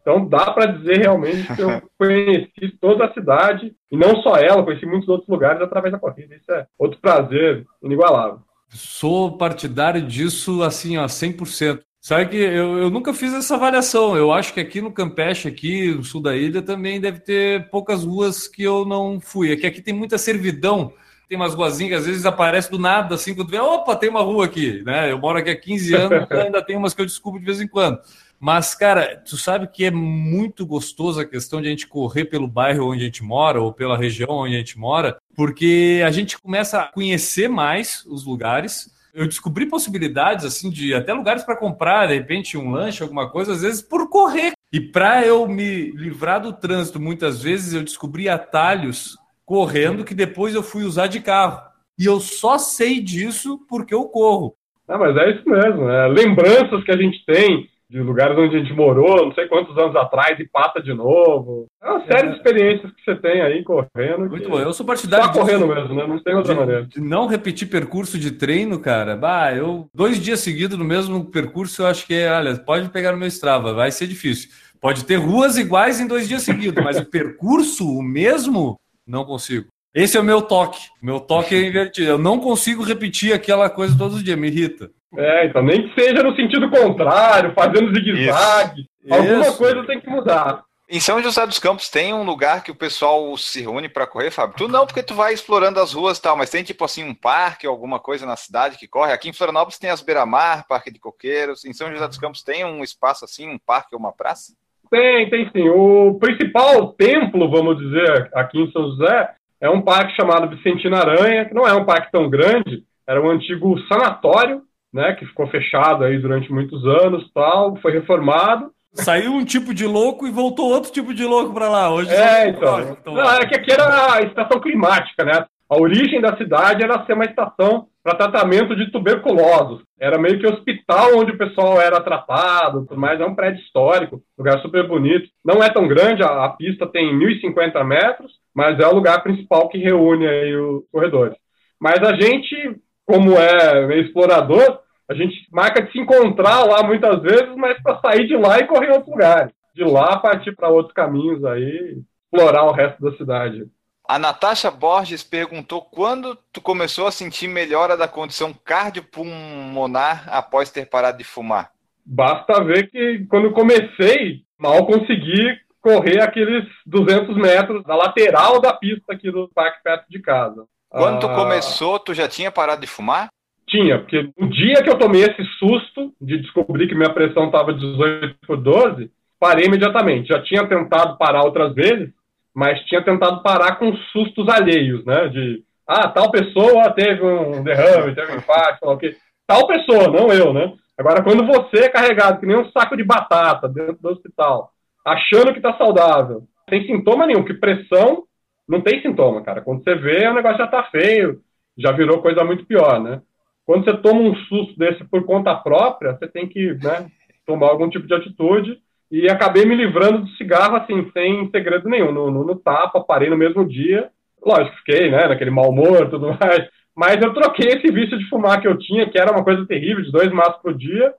[0.00, 4.62] Então dá para dizer realmente que eu conheci toda a cidade e não só ela,
[4.62, 6.34] conheci muitos outros lugares através da corrida.
[6.34, 8.40] Isso é outro prazer inigualável.
[8.68, 11.80] Sou partidário disso assim, ó, 100%.
[12.06, 14.16] Sabe que eu, eu nunca fiz essa avaliação.
[14.16, 18.04] Eu acho que aqui no Campeche, aqui no sul da ilha, também deve ter poucas
[18.04, 19.50] ruas que eu não fui.
[19.50, 20.92] É que aqui tem muita servidão.
[21.28, 24.22] Tem umas ruazinhas que às vezes aparece do nada, assim, quando vê, opa, tem uma
[24.22, 25.10] rua aqui, né?
[25.10, 27.66] Eu moro aqui há 15 anos, ainda tem umas que eu descubro de vez em
[27.66, 27.98] quando.
[28.38, 32.46] Mas, cara, tu sabe que é muito gostoso a questão de a gente correr pelo
[32.46, 36.38] bairro onde a gente mora ou pela região onde a gente mora, porque a gente
[36.38, 42.06] começa a conhecer mais os lugares, eu descobri possibilidades assim de até lugares para comprar,
[42.06, 44.52] de repente um lanche, alguma coisa, às vezes por correr.
[44.70, 50.54] E para eu me livrar do trânsito, muitas vezes eu descobri atalhos correndo que depois
[50.54, 51.62] eu fui usar de carro.
[51.98, 54.54] E eu só sei disso porque eu corro.
[54.86, 55.88] Ah, mas é isso mesmo.
[55.88, 56.06] É.
[56.08, 59.94] Lembranças que a gente tem de lugares onde a gente morou, não sei quantos anos
[59.94, 61.66] atrás, e passa de novo.
[61.80, 62.30] É uma série é.
[62.30, 64.28] de experiências que você tem aí correndo.
[64.28, 65.26] Muito bom, eu sou partidário.
[65.26, 66.06] Só correndo mesmo, né?
[66.06, 66.86] Não tem outra de, maneira.
[66.86, 69.16] De não repetir percurso de treino, cara.
[69.16, 73.18] Bah, eu dois dias seguidos no mesmo percurso, eu acho que, olha, pode pegar no
[73.18, 74.50] meu Strava, vai ser difícil.
[74.80, 79.66] Pode ter ruas iguais em dois dias seguidos, mas o percurso, o mesmo, não consigo.
[79.94, 80.88] Esse é o meu toque.
[81.00, 82.10] Meu toque é invertido.
[82.10, 84.90] Eu não consigo repetir aquela coisa todos os dias, me irrita.
[85.16, 88.86] É, então nem que seja no sentido contrário, fazendo zigue-zague.
[89.10, 89.58] Alguma Isso.
[89.58, 90.62] coisa tem que mudar.
[90.88, 94.30] Em São José dos Campos tem um lugar que o pessoal se reúne para correr,
[94.30, 94.54] Fábio?
[94.56, 97.12] Tu não, porque tu vai explorando as ruas e tal, mas tem tipo assim um
[97.12, 99.12] parque, alguma coisa na cidade que corre.
[99.12, 101.64] Aqui em Florianópolis tem as Beira-Mar, Parque de Coqueiros.
[101.64, 104.52] Em São José dos Campos tem um espaço assim, um parque ou uma praça?
[104.88, 105.68] Tem, tem sim.
[105.68, 111.46] O principal templo, vamos dizer, aqui em São José, é um parque chamado Vicentina Aranha,
[111.46, 116.04] que não é um parque tão grande, era um antigo sanatório né, que ficou fechado
[116.04, 118.70] aí durante muitos anos, tal, foi reformado.
[118.92, 121.92] Saiu um tipo de louco e voltou outro tipo de louco para lá.
[121.92, 122.96] Hoje é, então.
[123.04, 125.44] Não, é que aqui era a estação climática, né?
[125.68, 129.82] A origem da cidade era ser uma estação para tratamento de tuberculosos.
[129.98, 133.20] Era meio que hospital onde o pessoal era tratado, tudo mais.
[133.20, 135.28] É um prédio histórico, lugar super bonito.
[135.44, 139.68] Não é tão grande, a, a pista tem 1.050 metros, mas é o lugar principal
[139.68, 141.36] que reúne aí os corredores.
[141.80, 144.78] Mas a gente, como é meio explorador,
[145.08, 148.66] a gente marca de se encontrar lá muitas vezes, mas para sair de lá e
[148.66, 149.52] correr em outros lugares.
[149.74, 153.66] De lá partir para outros caminhos aí, explorar o resto da cidade.
[154.08, 160.86] A Natasha Borges perguntou quando tu começou a sentir melhora da condição cardiopulmonar após ter
[160.86, 161.72] parado de fumar.
[162.04, 169.12] Basta ver que quando comecei, mal consegui correr aqueles 200 metros da lateral da pista
[169.12, 170.64] aqui do parque perto de casa.
[170.88, 173.28] Quando tu ah, começou, tu já tinha parado de fumar?
[173.68, 177.72] Tinha, porque o dia que eu tomei esse susto de descobrir que minha pressão estava
[177.72, 179.10] 18 por 12,
[179.40, 180.28] parei imediatamente.
[180.28, 182.10] Já tinha tentado parar outras vezes,
[182.54, 185.28] mas tinha tentado parar com sustos alheios, né?
[185.28, 189.16] De, ah, tal pessoa teve um derrame, teve um infarto, o quê.
[189.46, 190.72] Tal pessoa, não eu, né?
[190.98, 194.70] Agora, quando você é carregado que nem um saco de batata dentro do hospital,
[195.04, 198.24] achando que está saudável, sem sintoma nenhum, que pressão
[198.68, 199.60] não tem sintoma, cara.
[199.60, 201.40] Quando você vê, o negócio já tá feio,
[201.76, 203.20] já virou coisa muito pior, né?
[203.66, 207.10] Quando você toma um susto desse por conta própria, você tem que né,
[207.44, 208.80] tomar algum tipo de atitude.
[209.10, 212.12] E acabei me livrando do cigarro, assim, sem segredo nenhum.
[212.12, 214.08] No, no, no tapa, parei no mesmo dia.
[214.44, 216.68] Lógico, fiquei, né, naquele mau humor e tudo mais.
[216.94, 220.02] Mas eu troquei esse vício de fumar que eu tinha, que era uma coisa terrível,
[220.02, 221.12] de dois maços por dia,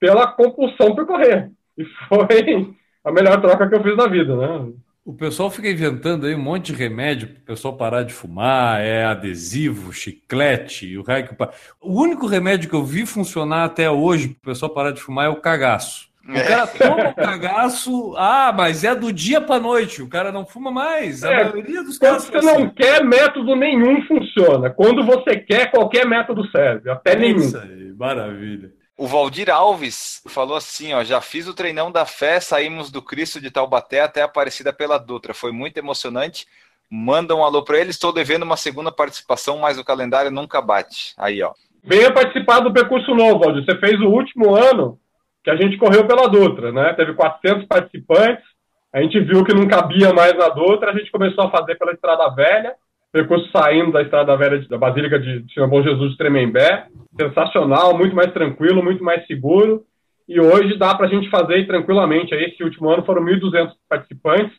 [0.00, 1.50] pela compulsão por correr.
[1.78, 2.74] E foi
[3.04, 4.72] a melhor troca que eu fiz na vida, né?
[5.04, 8.80] O pessoal fica inventando aí um monte de remédio para o pessoal parar de fumar,
[8.80, 11.34] é adesivo, chiclete, o raio que...
[11.78, 15.26] O único remédio que eu vi funcionar até hoje para o pessoal parar de fumar
[15.26, 16.08] é o cagaço.
[16.26, 16.42] O é.
[16.42, 20.70] cara toma o cagaço, ah, mas é do dia para noite, o cara não fuma
[20.70, 21.22] mais.
[21.22, 22.30] A é, maioria dos casos.
[22.30, 22.62] Quando você assim.
[22.62, 24.70] não quer, método nenhum funciona.
[24.70, 27.36] Quando você quer, qualquer método serve, até nenhum.
[27.36, 28.72] Isso aí, maravilha.
[28.96, 33.40] O Valdir Alves falou assim, ó, já fiz o treinão da fé, saímos do Cristo
[33.40, 36.46] de Taubaté até Aparecida pela Dutra, foi muito emocionante.
[36.88, 41.12] Manda um alô para eles, estou devendo uma segunda participação, mas o calendário nunca bate.
[41.18, 41.52] Aí, ó.
[41.82, 43.64] Venha participar do percurso novo, Valdir.
[43.64, 44.98] Você fez o último ano
[45.42, 46.94] que a gente correu pela Dutra, né?
[46.94, 48.44] Teve 400 participantes,
[48.92, 51.92] a gente viu que não cabia mais na Dutra, a gente começou a fazer pela
[51.92, 52.74] Estrada Velha,
[53.14, 56.86] percurso saindo da Estrada Velha da Basílica de Senhor Bom Jesus de Tremembé.
[57.16, 59.84] Sensacional, muito mais tranquilo, muito mais seguro.
[60.28, 62.34] E hoje dá para a gente fazer tranquilamente.
[62.34, 64.52] Esse último ano foram 1.200 participantes,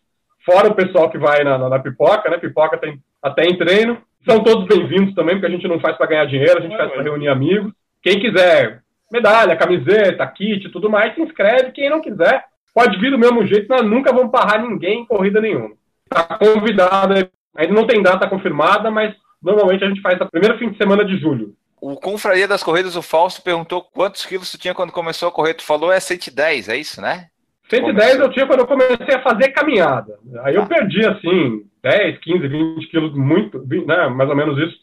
[0.46, 2.38] fora o pessoal que vai na, na, na, pipoca, né?
[2.38, 3.98] Pipoca tem até em treino.
[4.24, 6.90] São todos bem-vindos também, porque a gente não faz para ganhar dinheiro, a gente faz
[6.90, 7.74] para reunir amigos.
[8.02, 8.80] Quem quiser
[9.12, 11.74] medalha, camiseta, kit, tudo mais, se inscreve.
[11.74, 15.42] Quem não quiser, pode vir do mesmo jeito, nós nunca vamos parar ninguém em corrida
[15.42, 15.76] nenhuma.
[16.10, 17.16] Está convidado
[17.56, 21.06] Ainda não tem data confirmada, mas normalmente a gente faz no primeiro fim de semana
[21.06, 21.56] de julho.
[21.80, 25.54] O Confraria das Corridas, o Fausto, perguntou quantos quilos tu tinha quando começou a correr.
[25.54, 27.28] Tu falou é 110, é isso, né?
[27.70, 28.22] 110 começou.
[28.22, 30.18] eu tinha quando eu comecei a fazer caminhada.
[30.44, 30.66] Aí eu ah.
[30.66, 34.78] perdi, assim, 10, 15, 20 quilos, muito, né, mais ou menos isso,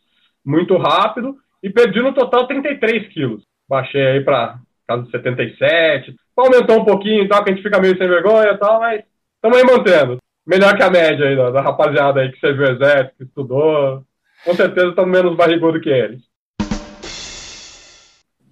[0.45, 1.37] muito rápido.
[1.63, 3.43] E perdi no total 33 quilos.
[3.69, 6.15] Baixei aí para casa de 77.
[6.37, 9.03] Aumentou um pouquinho e tal, que a gente fica meio sem vergonha e tal, mas
[9.37, 13.17] estamos aí mantendo melhor que a média aí da, da rapaziada aí que serviu exército,
[13.17, 14.05] que estudou.
[14.45, 16.32] Com certeza estão menos barrigudo que eles.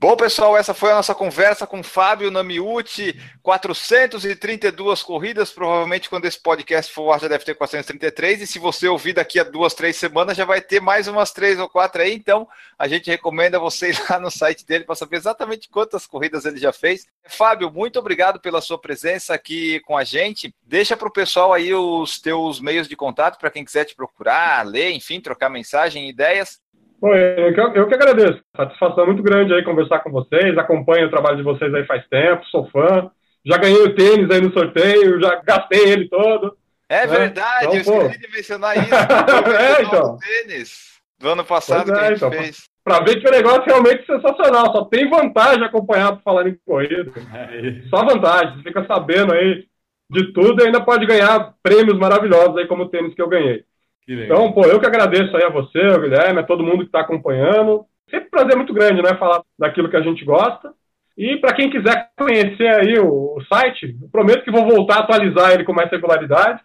[0.01, 3.21] Bom, pessoal, essa foi a nossa conversa com Fábio Namiuti.
[3.43, 5.53] 432 corridas.
[5.53, 8.41] Provavelmente, quando esse podcast for já deve ter 433.
[8.41, 11.59] E se você ouvir daqui a duas, três semanas, já vai ter mais umas três
[11.59, 12.15] ou quatro aí.
[12.15, 12.49] Então,
[12.79, 16.57] a gente recomenda você ir lá no site dele para saber exatamente quantas corridas ele
[16.57, 17.07] já fez.
[17.29, 20.55] Fábio, muito obrigado pela sua presença aqui com a gente.
[20.63, 24.67] Deixa para o pessoal aí os teus meios de contato para quem quiser te procurar,
[24.67, 26.59] ler, enfim, trocar mensagem, ideias.
[27.01, 28.41] Bom, eu, que, eu que agradeço.
[28.55, 30.57] Satisfação muito grande aí conversar com vocês.
[30.59, 33.11] Acompanho o trabalho de vocês aí faz tempo, sou fã.
[33.45, 36.57] Já ganhei o tênis aí no sorteio, já gastei ele todo.
[36.89, 37.19] É né?
[37.19, 38.27] verdade, então, eu esqueci pô.
[38.27, 38.95] de mencionar isso.
[39.59, 40.19] é, então.
[40.19, 42.71] tênis do ano passado pois que é, a gente então, fez.
[42.83, 44.73] Pra ver que o negócio é realmente sensacional.
[44.73, 47.13] Só tem vantagem acompanhar para falar em corrida.
[47.33, 48.57] É Só vantagem.
[48.57, 49.65] Você fica sabendo aí
[50.11, 53.65] de tudo e ainda pode ganhar prêmios maravilhosos aí como o tênis que eu ganhei.
[54.13, 57.01] Então, pô, eu que agradeço aí a você, ao Guilherme, a todo mundo que está
[57.01, 57.85] acompanhando.
[58.11, 60.75] Sempre um prazer muito grande, né, falar daquilo que a gente gosta.
[61.17, 65.53] E para quem quiser conhecer aí o, o, site, prometo que vou voltar a atualizar
[65.53, 66.61] ele com mais regularidade.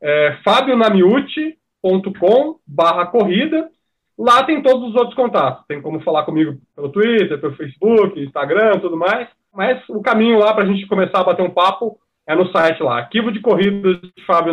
[0.00, 3.68] É fabionamiuti.com barra corrida.
[4.18, 5.64] Lá tem todos os outros contatos.
[5.68, 9.28] Tem como falar comigo pelo Twitter, pelo Facebook, Instagram, tudo mais.
[9.54, 11.96] Mas o caminho lá para a gente começar a bater um papo
[12.26, 14.52] é no site lá, arquivo de corridas de Fábio.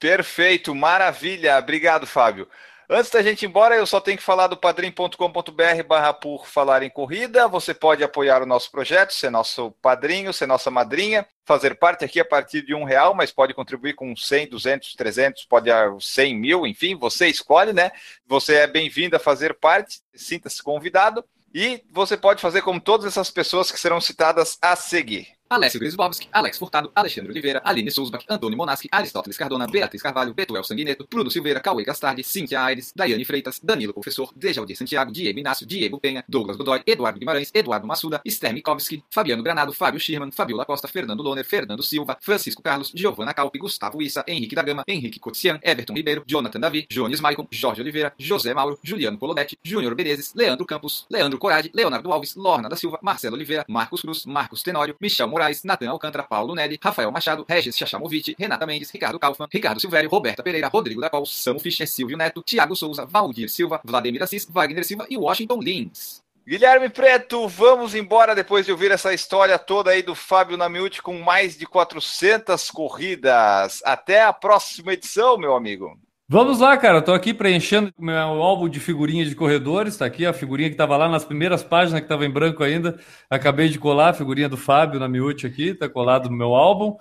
[0.00, 1.58] Perfeito, maravilha.
[1.58, 2.48] Obrigado, Fábio.
[2.88, 6.82] Antes da gente ir embora, eu só tenho que falar do padrim.com.br barra por falar
[6.82, 7.46] em corrida.
[7.46, 12.18] Você pode apoiar o nosso projeto, ser nosso padrinho, ser nossa madrinha, fazer parte aqui
[12.18, 15.70] a partir de um real, mas pode contribuir com 100, 200, 300, pode
[16.00, 17.92] 100 mil, enfim, você escolhe, né?
[18.26, 21.22] Você é bem-vindo a fazer parte, sinta-se convidado.
[21.54, 25.39] E você pode fazer como todas essas pessoas que serão citadas a seguir.
[25.52, 30.62] Alessio Grisbowski, Alex Furtado, Alexandre Oliveira, Aline Sousbach, Antônio Monaschi, Aristóteles Cardona, Beatriz Carvalho, Betuel
[30.62, 35.66] Sanguineto, Bruno Silveira, Cauê Gastardi, Cíntia Aires, Daiane Freitas, Danilo Professor, Dejaldir Santiago, Diego Inácio,
[35.66, 40.64] Diego Penha, Douglas Godoy, Eduardo Guimarães, Eduardo Massuda, Esther Mikovski, Fabiano Granado, Fábio Schirman, Fabiola
[40.64, 45.18] Costa, Fernando Loner, Fernando Silva, Francisco Carlos, Giovana Calpe, Gustavo Issa, Henrique da Gama, Henrique
[45.18, 50.32] Cotian, Everton Ribeiro, Jonathan Davi, Jones Maicon, Jorge Oliveira, José Mauro, Juliano Colodetti, Júnior Menezes,
[50.32, 54.94] Leandro Campos, Leandro Corade, Leonardo Alves, Lorna da Silva, Marcelo Oliveira, Marcos Cruz, Marcos Tenório,
[55.00, 59.80] Michel Moraes, Natan Alcântara, Paulo Nelly, Rafael Machado, Regis Chachamovic, Renata Mendes, Ricardo Kaufmann, Ricardo
[59.80, 64.22] Silvério, Roberta Pereira, Rodrigo da Col, Samu Fischer, Silvio Neto, Thiago Souza, Valdir Silva, Vladimir
[64.22, 66.22] Assis, Wagner Silva e Washington Lins.
[66.46, 71.18] Guilherme Preto, vamos embora depois de ouvir essa história toda aí do Fábio Namiuti com
[71.18, 73.80] mais de 400 corridas.
[73.84, 75.98] Até a próxima edição, meu amigo.
[76.32, 77.02] Vamos lá, cara.
[77.02, 79.96] Tô aqui preenchendo meu álbum de figurinhas de corredores.
[79.96, 83.00] Tá aqui a figurinha que estava lá nas primeiras páginas, que estava em branco ainda.
[83.28, 86.96] Acabei de colar a figurinha do Fábio Namiuti aqui, tá colado no meu álbum.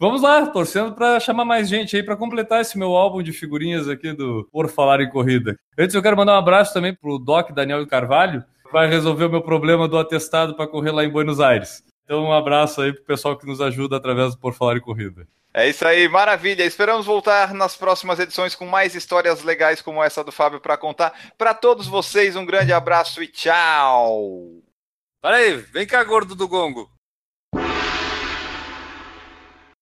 [0.00, 3.88] Vamos lá, torcendo para chamar mais gente aí para completar esse meu álbum de figurinhas
[3.88, 5.56] aqui do Por Falar em Corrida.
[5.78, 9.42] Antes eu quero mandar um abraço também pro Doc Daniel Carvalho, vai resolver o meu
[9.42, 11.84] problema do atestado para correr lá em Buenos Aires.
[12.04, 15.26] Então, um abraço aí pro pessoal que nos ajuda através do Por Falar em Corrida.
[15.54, 16.64] É isso aí, maravilha.
[16.64, 21.32] Esperamos voltar nas próximas edições com mais histórias legais como essa do Fábio para contar.
[21.36, 24.62] Para todos vocês, um grande abraço e tchau.
[25.20, 26.90] Para aí, vem cá, gordo do gongo.